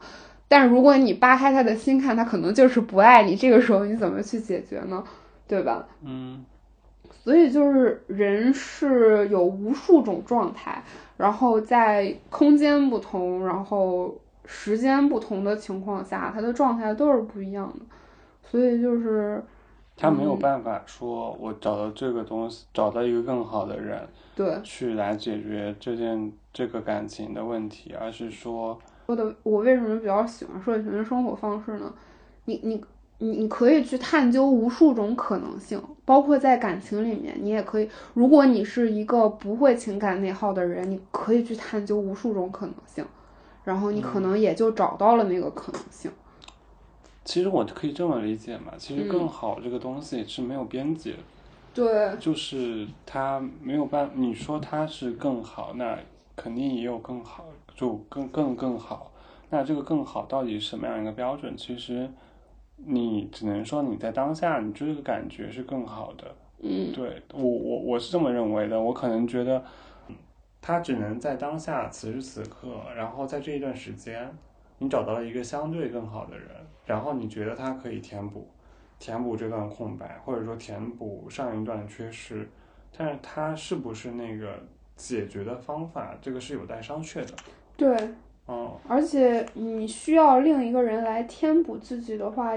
[0.46, 3.34] 但如果你扒开他的心看，他可能就是不爱你。
[3.34, 5.02] 这个时候你怎么去解决呢？
[5.48, 5.84] 对吧？
[6.04, 6.44] 嗯
[7.24, 10.80] 所以就是人是有无数种状态，
[11.16, 14.16] 然后在空间不同，然后
[14.50, 17.84] 时间不同的情况下，他的状态都是不一样的。
[18.42, 19.44] 所以就是
[19.94, 24.00] 他没有嗯办法说，我找到这个东西，找到一个更好的人，
[24.34, 31.92] 对去来解决这件这个感情的问题，而是说，说的，我为什么比较喜欢社群的生活方式呢？
[32.46, 32.82] 你你
[33.18, 37.90] 你你可以去探究无数种可能性，包括在感情里面，你也可以。
[38.14, 43.04] 如果你是一个不会情感内耗的人，你可以去探究无数种可能性，
[43.68, 46.10] 然后你可能也就找到了那个可能性。
[47.22, 51.18] 其实我可以这么理解嘛，其实嗯更好这个东西是没有边界的。
[51.74, 55.98] 对，就是它没有办，你说它是更好，那
[56.34, 57.44] 肯定也有更好，
[57.74, 59.12] 就更更更好。
[59.50, 61.54] 那这个更好到底什么样一个标准？
[61.54, 62.08] 其实
[62.76, 66.24] 你只能说你在当下，你这个感觉是更好的。
[66.60, 68.80] 嗯对我我我是这么认为的。
[68.80, 69.62] 我可能觉得，
[70.60, 74.28] 嗯他只能在当下此时此刻，然后在这一段时间，
[74.78, 76.48] 你找到了一个相对更好的人，
[76.84, 78.46] 然后你觉得他可以填补。
[78.98, 82.48] 填补这段空白，或者说填补上一段的缺失，
[82.96, 84.60] 但是他是不是那个
[84.96, 87.32] 解决的方法，这个是有待商榷的。
[87.76, 87.96] 对，
[88.48, 92.54] 嗯而且你需要另一个人来填补自己的话，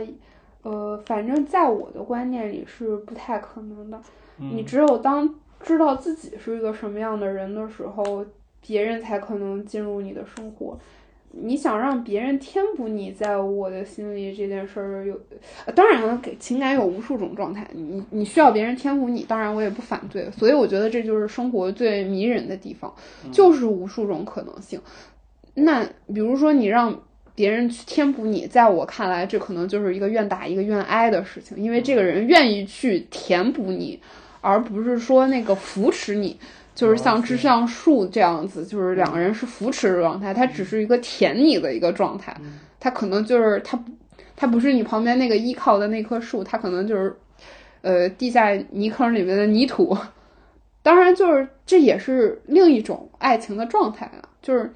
[0.64, 4.02] 呃，反正在我的观念里是不太可能的。
[4.38, 5.32] 你嗯只有当
[5.64, 8.26] 知道自己是一个什么样的人的时候，
[8.66, 10.78] 别人才可能进入你的生活。
[11.34, 15.18] 你想让别人填补你在我的心里这件事儿有，
[15.66, 20.30] 呃当然了，给情感有无数种状态，你你需要别人填补你，当然我也不反对。
[20.32, 22.93] 所以我觉得这就是生活最迷人的地方，
[23.32, 24.78] 就是无数种可能性。
[25.53, 27.01] 那比如说你让
[27.34, 33.97] 别人去填补你，在我看来，这可能就是一个愿打一个愿挨的事情，因为这个人愿意去填补你，
[34.42, 36.38] 而不是说那个扶持你。
[36.74, 42.36] 就是像志向树这样子，就是两个人是扶持的状态，他只是一个舔你的一个状态，
[42.80, 43.78] 他可能就是他，
[44.38, 47.14] 他不是你旁边那个依靠的那棵树，他可能就是，
[47.82, 49.96] 呃，地下泥坑里面的泥土。
[50.82, 54.74] 当然，就是这也是另一种爱情的状态啊，就是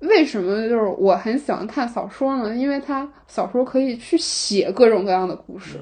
[0.00, 2.54] 为什么就是我很喜欢看小说呢？
[2.54, 5.80] 因为它小说可以去写各种各样的故事，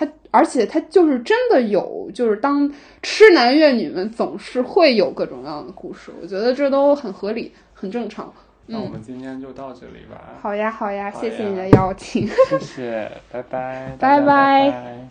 [0.00, 2.72] 它而且他就是真的有，就是当
[3.02, 8.32] 痴男怨女们总是会有各种各样的故事，我觉得这都很合理，很正常。
[8.66, 12.26] 嗯，那我们今天就到这里吧，好呀，好呀，好谢谢你的邀请。
[12.48, 15.08] 谢谢，拜拜， 拜拜拜拜